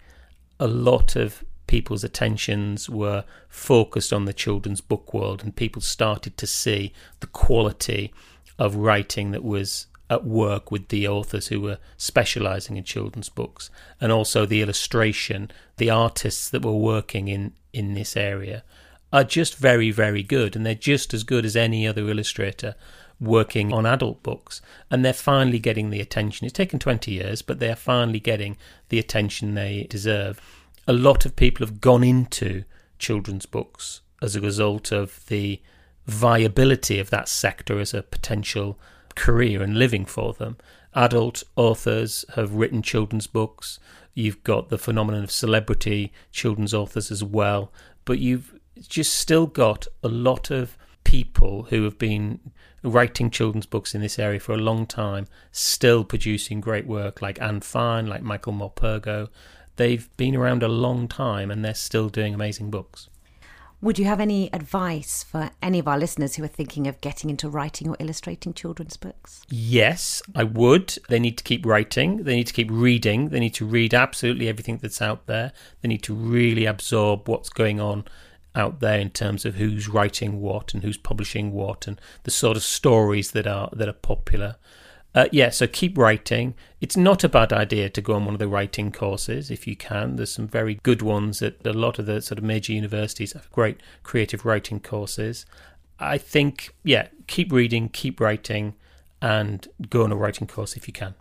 a 0.59 0.67
lot 0.67 1.15
of 1.15 1.43
people's 1.67 2.03
attentions 2.03 2.89
were 2.89 3.23
focused 3.47 4.11
on 4.11 4.25
the 4.25 4.33
children's 4.33 4.81
book 4.81 5.13
world 5.13 5.43
and 5.43 5.55
people 5.55 5.79
started 5.81 6.35
to 6.37 6.47
see 6.47 6.91
the 7.19 7.27
quality 7.27 8.11
of 8.57 8.75
writing 8.75 9.29
that 9.29 9.43
was 9.43 9.85
at 10.09 10.25
work 10.25 10.71
with 10.71 10.87
the 10.87 11.07
authors 11.07 11.49
who 11.49 11.61
were 11.61 11.77
specializing 11.97 12.77
in 12.77 12.83
children's 12.83 13.29
books 13.29 13.69
and 14.01 14.11
also 14.11 14.47
the 14.47 14.63
illustration 14.63 15.51
the 15.77 15.91
artists 15.91 16.49
that 16.49 16.65
were 16.65 16.73
working 16.73 17.27
in 17.27 17.53
in 17.71 17.93
this 17.93 18.17
area 18.17 18.63
are 19.11 19.23
just 19.23 19.57
very, 19.57 19.91
very 19.91 20.23
good, 20.23 20.55
and 20.55 20.65
they're 20.65 20.75
just 20.75 21.13
as 21.13 21.23
good 21.23 21.45
as 21.45 21.55
any 21.55 21.87
other 21.87 22.07
illustrator 22.07 22.75
working 23.19 23.73
on 23.73 23.85
adult 23.85 24.23
books. 24.23 24.61
And 24.89 25.03
they're 25.03 25.13
finally 25.13 25.59
getting 25.59 25.89
the 25.89 26.01
attention. 26.01 26.45
It's 26.45 26.53
taken 26.53 26.79
20 26.79 27.11
years, 27.11 27.41
but 27.41 27.59
they're 27.59 27.75
finally 27.75 28.19
getting 28.19 28.57
the 28.89 28.99
attention 28.99 29.55
they 29.55 29.87
deserve. 29.89 30.41
A 30.87 30.93
lot 30.93 31.25
of 31.25 31.35
people 31.35 31.65
have 31.65 31.81
gone 31.81 32.03
into 32.03 32.63
children's 32.97 33.45
books 33.45 34.01
as 34.21 34.35
a 34.35 34.41
result 34.41 34.91
of 34.91 35.25
the 35.27 35.61
viability 36.07 36.99
of 36.99 37.09
that 37.09 37.29
sector 37.29 37.79
as 37.79 37.93
a 37.93 38.01
potential 38.03 38.79
career 39.15 39.61
and 39.61 39.77
living 39.77 40.05
for 40.05 40.33
them. 40.33 40.57
Adult 40.95 41.43
authors 41.55 42.25
have 42.35 42.53
written 42.53 42.81
children's 42.81 43.27
books. 43.27 43.79
You've 44.13 44.43
got 44.43 44.69
the 44.69 44.77
phenomenon 44.77 45.23
of 45.23 45.31
celebrity 45.31 46.11
children's 46.31 46.73
authors 46.73 47.11
as 47.11 47.23
well. 47.23 47.71
But 48.05 48.19
you've 48.19 48.59
just 48.87 49.13
still 49.13 49.45
got 49.45 49.87
a 50.03 50.07
lot 50.07 50.49
of 50.49 50.77
people 51.03 51.63
who 51.69 51.83
have 51.83 51.97
been 51.97 52.39
writing 52.83 53.29
children's 53.29 53.65
books 53.65 53.93
in 53.93 54.01
this 54.01 54.19
area 54.19 54.39
for 54.39 54.53
a 54.53 54.57
long 54.57 54.85
time, 54.85 55.27
still 55.51 56.03
producing 56.03 56.61
great 56.61 56.87
work, 56.87 57.21
like 57.21 57.41
Anne 57.41 57.61
Fine, 57.61 58.07
like 58.07 58.21
Michael 58.21 58.53
Morpurgo. 58.53 59.29
They've 59.75 60.09
been 60.17 60.35
around 60.35 60.63
a 60.63 60.67
long 60.67 61.07
time 61.07 61.51
and 61.51 61.63
they're 61.63 61.73
still 61.73 62.09
doing 62.09 62.33
amazing 62.33 62.69
books. 62.69 63.09
Would 63.81 63.97
you 63.97 64.03
have 64.05 64.19
any 64.19 64.51
advice 64.51 65.23
for 65.23 65.51
any 65.61 65.79
of 65.79 65.87
our 65.87 65.97
listeners 65.97 66.35
who 66.35 66.43
are 66.43 66.47
thinking 66.47 66.85
of 66.85 66.99
getting 66.99 67.29
into 67.29 67.49
writing 67.49 67.87
or 67.87 67.95
illustrating 67.97 68.53
children's 68.53 68.97
books? 68.97 69.41
Yes, 69.47 70.21
I 70.35 70.43
would. 70.43 70.97
They 71.07 71.17
need 71.17 71.37
to 71.37 71.45
keep 71.45 71.65
writing, 71.65 72.23
they 72.23 72.35
need 72.35 72.47
to 72.47 72.53
keep 72.53 72.67
reading, 72.69 73.29
they 73.29 73.39
need 73.39 73.53
to 73.53 73.65
read 73.65 73.93
absolutely 73.93 74.49
everything 74.49 74.79
that's 74.81 75.01
out 75.01 75.27
there, 75.27 75.53
they 75.81 75.87
need 75.87 76.03
to 76.03 76.13
really 76.13 76.65
absorb 76.65 77.29
what's 77.29 77.47
going 77.47 77.79
on 77.79 78.03
out 78.55 78.79
there 78.79 78.99
in 78.99 79.09
terms 79.09 79.45
of 79.45 79.55
who's 79.55 79.87
writing 79.87 80.41
what 80.41 80.73
and 80.73 80.83
who's 80.83 80.97
publishing 80.97 81.51
what 81.51 81.87
and 81.87 81.99
the 82.23 82.31
sort 82.31 82.57
of 82.57 82.63
stories 82.63 83.31
that 83.31 83.47
are 83.47 83.69
that 83.73 83.87
are 83.87 83.93
popular. 83.93 84.55
Uh, 85.15 85.25
yeah, 85.31 85.49
so 85.49 85.65
keep 85.65 85.97
writing. 85.97 86.53
It's 86.81 86.95
not 86.95 87.23
a 87.23 87.29
bad 87.29 87.51
idea 87.51 87.89
to 87.89 88.01
go 88.01 88.13
on 88.13 88.25
one 88.25 88.35
of 88.35 88.39
the 88.39 88.47
writing 88.47 88.91
courses 88.91 89.49
if 89.49 89.65
you 89.65 89.75
can. 89.75 90.15
There's 90.15 90.31
some 90.31 90.47
very 90.47 90.75
good 90.75 91.01
ones 91.01 91.41
at 91.41 91.65
a 91.65 91.73
lot 91.73 91.97
of 91.97 92.05
the 92.05 92.21
sort 92.21 92.37
of 92.37 92.43
major 92.43 92.73
universities 92.73 93.33
have 93.33 93.51
great 93.51 93.81
creative 94.03 94.45
writing 94.45 94.79
courses. 94.79 95.45
I 95.99 96.17
think, 96.17 96.75
yeah, 96.83 97.07
keep 97.27 97.51
reading, 97.51 97.89
keep 97.89 98.19
writing, 98.19 98.75
and 99.21 99.67
go 99.89 100.03
on 100.03 100.11
a 100.11 100.15
writing 100.15 100.47
course 100.47 100.77
if 100.77 100.87
you 100.87 100.93
can. 100.93 101.15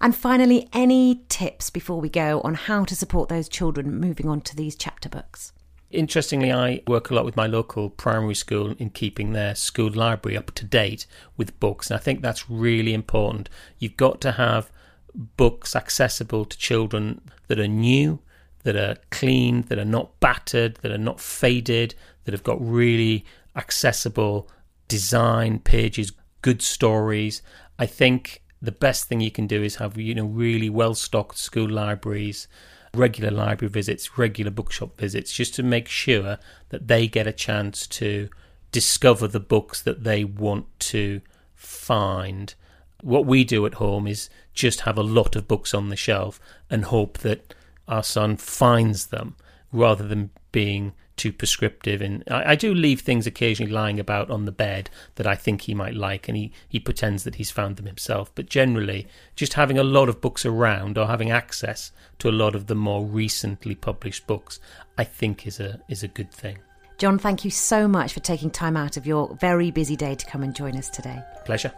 And 0.00 0.14
finally, 0.14 0.68
any 0.72 1.22
tips 1.28 1.70
before 1.70 2.00
we 2.00 2.08
go 2.08 2.40
on 2.42 2.54
how 2.54 2.84
to 2.84 2.96
support 2.96 3.28
those 3.28 3.48
children 3.48 4.00
moving 4.00 4.28
on 4.28 4.40
to 4.42 4.56
these 4.56 4.76
chapter 4.76 5.08
books? 5.08 5.53
Interestingly, 5.94 6.52
I 6.52 6.82
work 6.88 7.10
a 7.10 7.14
lot 7.14 7.24
with 7.24 7.36
my 7.36 7.46
local 7.46 7.88
primary 7.88 8.34
school 8.34 8.74
in 8.80 8.90
keeping 8.90 9.32
their 9.32 9.54
school 9.54 9.90
library 9.90 10.36
up 10.36 10.50
to 10.56 10.64
date 10.64 11.06
with 11.36 11.58
books, 11.60 11.88
and 11.88 11.96
I 11.96 12.02
think 12.02 12.20
that's 12.20 12.50
really 12.50 12.92
important. 12.92 13.48
You've 13.78 13.96
got 13.96 14.20
to 14.22 14.32
have 14.32 14.72
books 15.14 15.76
accessible 15.76 16.46
to 16.46 16.58
children 16.58 17.20
that 17.46 17.60
are 17.60 17.68
new, 17.68 18.18
that 18.64 18.74
are 18.74 18.96
clean, 19.10 19.62
that 19.68 19.78
are 19.78 19.84
not 19.84 20.18
battered, 20.18 20.78
that 20.82 20.90
are 20.90 20.98
not 20.98 21.20
faded, 21.20 21.94
that 22.24 22.32
have 22.32 22.42
got 22.42 22.58
really 22.60 23.24
accessible 23.54 24.50
design 24.88 25.60
pages, 25.60 26.10
good 26.42 26.60
stories. 26.60 27.40
I 27.78 27.86
think 27.86 28.42
the 28.60 28.72
best 28.72 29.06
thing 29.06 29.20
you 29.20 29.30
can 29.30 29.46
do 29.46 29.62
is 29.62 29.76
have 29.76 29.96
you 29.96 30.14
know 30.14 30.24
really 30.24 30.70
well 30.70 30.94
stocked 30.94 31.38
school 31.38 31.70
libraries 31.70 32.48
regular 32.94 33.30
library 33.30 33.70
visits, 33.70 34.18
regular 34.18 34.50
bookshop 34.50 34.96
visits, 34.96 35.32
just 35.32 35.54
to 35.54 35.62
make 35.62 35.88
sure 35.88 36.38
that 36.70 36.88
they 36.88 37.06
get 37.06 37.26
a 37.26 37.32
chance 37.32 37.86
to 37.86 38.28
discover 38.72 39.28
the 39.28 39.40
books 39.40 39.80
that 39.82 40.04
they 40.04 40.24
want 40.24 40.66
to 40.78 41.20
find. 41.54 42.54
What 43.02 43.26
we 43.26 43.44
do 43.44 43.66
at 43.66 43.74
home 43.74 44.06
is 44.06 44.30
just 44.52 44.80
have 44.80 44.98
a 44.98 45.02
lot 45.02 45.36
of 45.36 45.48
books 45.48 45.74
on 45.74 45.88
the 45.88 45.96
shelf 45.96 46.40
and 46.70 46.84
hope 46.84 47.18
that 47.18 47.54
our 47.86 48.02
son 48.02 48.36
finds 48.36 49.06
them 49.06 49.36
rather 49.72 50.06
than 50.06 50.30
being 50.52 50.92
too 51.16 51.32
prescriptive. 51.32 52.00
And 52.00 52.24
I, 52.30 52.52
I, 52.52 52.54
do 52.54 52.74
leave 52.74 53.00
things 53.00 53.26
occasionally 53.26 53.72
lying 53.72 54.00
about 54.00 54.30
on 54.30 54.44
the 54.44 54.52
bed 54.52 54.90
that 55.14 55.26
I 55.26 55.34
think 55.34 55.62
he 55.62 55.74
might 55.74 55.94
like, 55.94 56.28
and 56.28 56.36
he, 56.36 56.52
he 56.68 56.80
pretends 56.80 57.24
that 57.24 57.36
he's 57.36 57.50
found 57.50 57.76
them 57.76 57.86
himself. 57.86 58.32
But 58.34 58.46
generally, 58.46 59.06
just 59.36 59.54
having 59.54 59.78
a 59.78 59.84
lot 59.84 60.08
of 60.08 60.20
books 60.20 60.44
around 60.44 60.98
or 60.98 61.06
having 61.06 61.30
access 61.30 61.92
to 62.18 62.28
a 62.28 62.32
lot 62.32 62.54
of 62.54 62.66
the 62.66 62.74
more 62.74 63.04
recently 63.04 63.74
published 63.74 64.26
books, 64.26 64.60
I 64.98 65.04
think 65.04 65.46
is 65.46 65.60
a 65.60 65.80
is 65.88 66.02
a 66.02 66.08
good 66.08 66.30
thing. 66.30 66.58
John, 66.98 67.18
thank 67.18 67.44
you 67.44 67.50
so 67.50 67.88
much 67.88 68.12
for 68.12 68.20
taking 68.20 68.50
time 68.50 68.76
out 68.76 68.96
of 68.96 69.06
your 69.06 69.34
very 69.40 69.70
busy 69.70 69.96
day 69.96 70.14
to 70.14 70.26
come 70.26 70.42
and 70.42 70.54
join 70.54 70.76
us 70.76 70.88
today. 70.88 71.20
Pleasure. 71.44 71.72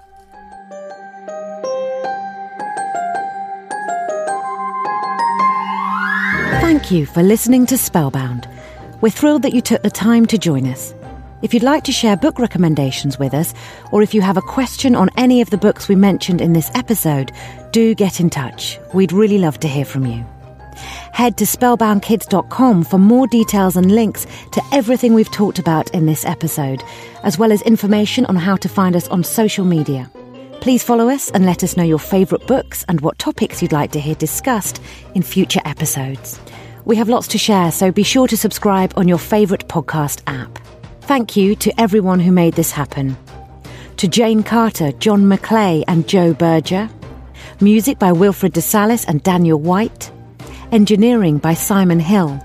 Thank 6.60 6.90
you 6.90 7.06
for 7.06 7.22
listening 7.22 7.64
to 7.66 7.78
Spellbound. 7.78 8.48
We're 9.00 9.10
thrilled 9.10 9.42
that 9.42 9.54
you 9.54 9.60
took 9.60 9.82
the 9.82 9.90
time 9.90 10.26
to 10.26 10.38
join 10.38 10.66
us. 10.66 10.94
If 11.42 11.52
you'd 11.52 11.62
like 11.62 11.84
to 11.84 11.92
share 11.92 12.16
book 12.16 12.38
recommendations 12.38 13.18
with 13.18 13.34
us, 13.34 13.52
or 13.92 14.02
if 14.02 14.14
you 14.14 14.22
have 14.22 14.38
a 14.38 14.42
question 14.42 14.94
on 14.94 15.10
any 15.16 15.42
of 15.42 15.50
the 15.50 15.58
books 15.58 15.86
we 15.86 15.94
mentioned 15.94 16.40
in 16.40 16.54
this 16.54 16.70
episode, 16.74 17.30
do 17.72 17.94
get 17.94 18.20
in 18.20 18.30
touch. 18.30 18.78
We'd 18.94 19.12
really 19.12 19.38
love 19.38 19.60
to 19.60 19.68
hear 19.68 19.84
from 19.84 20.06
you. 20.06 20.24
Head 21.12 21.36
to 21.38 21.44
spellboundkids.com 21.44 22.84
for 22.84 22.98
more 22.98 23.26
details 23.26 23.76
and 23.76 23.94
links 23.94 24.26
to 24.52 24.62
everything 24.72 25.12
we've 25.12 25.30
talked 25.30 25.58
about 25.58 25.90
in 25.94 26.06
this 26.06 26.24
episode, 26.24 26.82
as 27.22 27.38
well 27.38 27.52
as 27.52 27.62
information 27.62 28.24
on 28.26 28.36
how 28.36 28.56
to 28.56 28.68
find 28.68 28.96
us 28.96 29.08
on 29.08 29.22
social 29.22 29.64
media. 29.64 30.10
Please 30.60 30.82
follow 30.82 31.08
us 31.08 31.30
and 31.30 31.44
let 31.44 31.62
us 31.62 31.76
know 31.76 31.84
your 31.84 31.98
favourite 31.98 32.46
books 32.46 32.84
and 32.88 33.00
what 33.02 33.18
topics 33.18 33.60
you'd 33.60 33.72
like 33.72 33.92
to 33.92 34.00
hear 34.00 34.14
discussed 34.14 34.82
in 35.14 35.22
future 35.22 35.60
episodes. 35.64 36.40
We 36.86 36.94
have 36.94 37.08
lots 37.08 37.26
to 37.28 37.38
share, 37.38 37.72
so 37.72 37.90
be 37.90 38.04
sure 38.04 38.28
to 38.28 38.36
subscribe 38.36 38.92
on 38.96 39.08
your 39.08 39.18
favourite 39.18 39.66
podcast 39.66 40.22
app. 40.28 40.56
Thank 41.00 41.36
you 41.36 41.56
to 41.56 41.80
everyone 41.80 42.20
who 42.20 42.30
made 42.30 42.54
this 42.54 42.70
happen. 42.70 43.16
To 43.96 44.06
Jane 44.06 44.44
Carter, 44.44 44.92
John 44.92 45.22
McClay, 45.22 45.82
and 45.88 46.06
Joe 46.06 46.32
Berger. 46.32 46.88
Music 47.60 47.98
by 47.98 48.12
Wilfred 48.12 48.52
DeSalis 48.54 49.04
and 49.08 49.20
Daniel 49.24 49.58
White. 49.58 50.12
Engineering 50.70 51.38
by 51.38 51.54
Simon 51.54 51.98
Hill. 51.98 52.40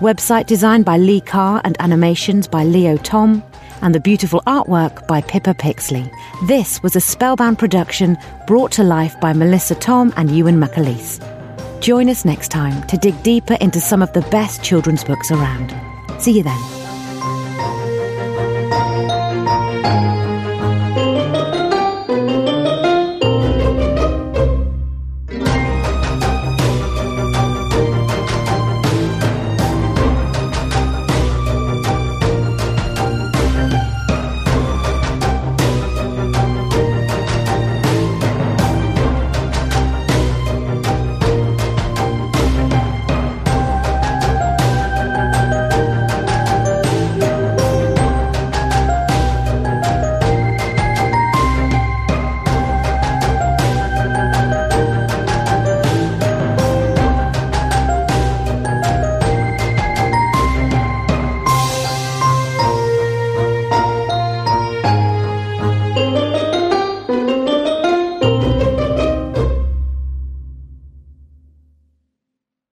Website 0.00 0.44
design 0.44 0.82
by 0.82 0.98
Lee 0.98 1.22
Carr 1.22 1.62
and 1.64 1.80
animations 1.80 2.46
by 2.46 2.64
Leo 2.64 2.98
Tom. 2.98 3.42
And 3.80 3.94
the 3.94 4.00
beautiful 4.00 4.42
artwork 4.46 5.08
by 5.08 5.22
Pippa 5.22 5.54
Pixley. 5.54 6.06
This 6.46 6.82
was 6.82 6.96
a 6.96 7.00
Spellbound 7.00 7.58
production 7.58 8.18
brought 8.46 8.72
to 8.72 8.84
life 8.84 9.18
by 9.20 9.32
Melissa 9.32 9.74
Tom 9.74 10.12
and 10.18 10.30
Ewan 10.30 10.60
McAleese. 10.60 11.29
Join 11.80 12.10
us 12.10 12.26
next 12.26 12.48
time 12.48 12.86
to 12.88 12.98
dig 12.98 13.22
deeper 13.22 13.54
into 13.54 13.80
some 13.80 14.02
of 14.02 14.12
the 14.12 14.20
best 14.30 14.62
children's 14.62 15.02
books 15.02 15.30
around. 15.30 15.74
See 16.20 16.32
you 16.32 16.42
then. 16.42 16.79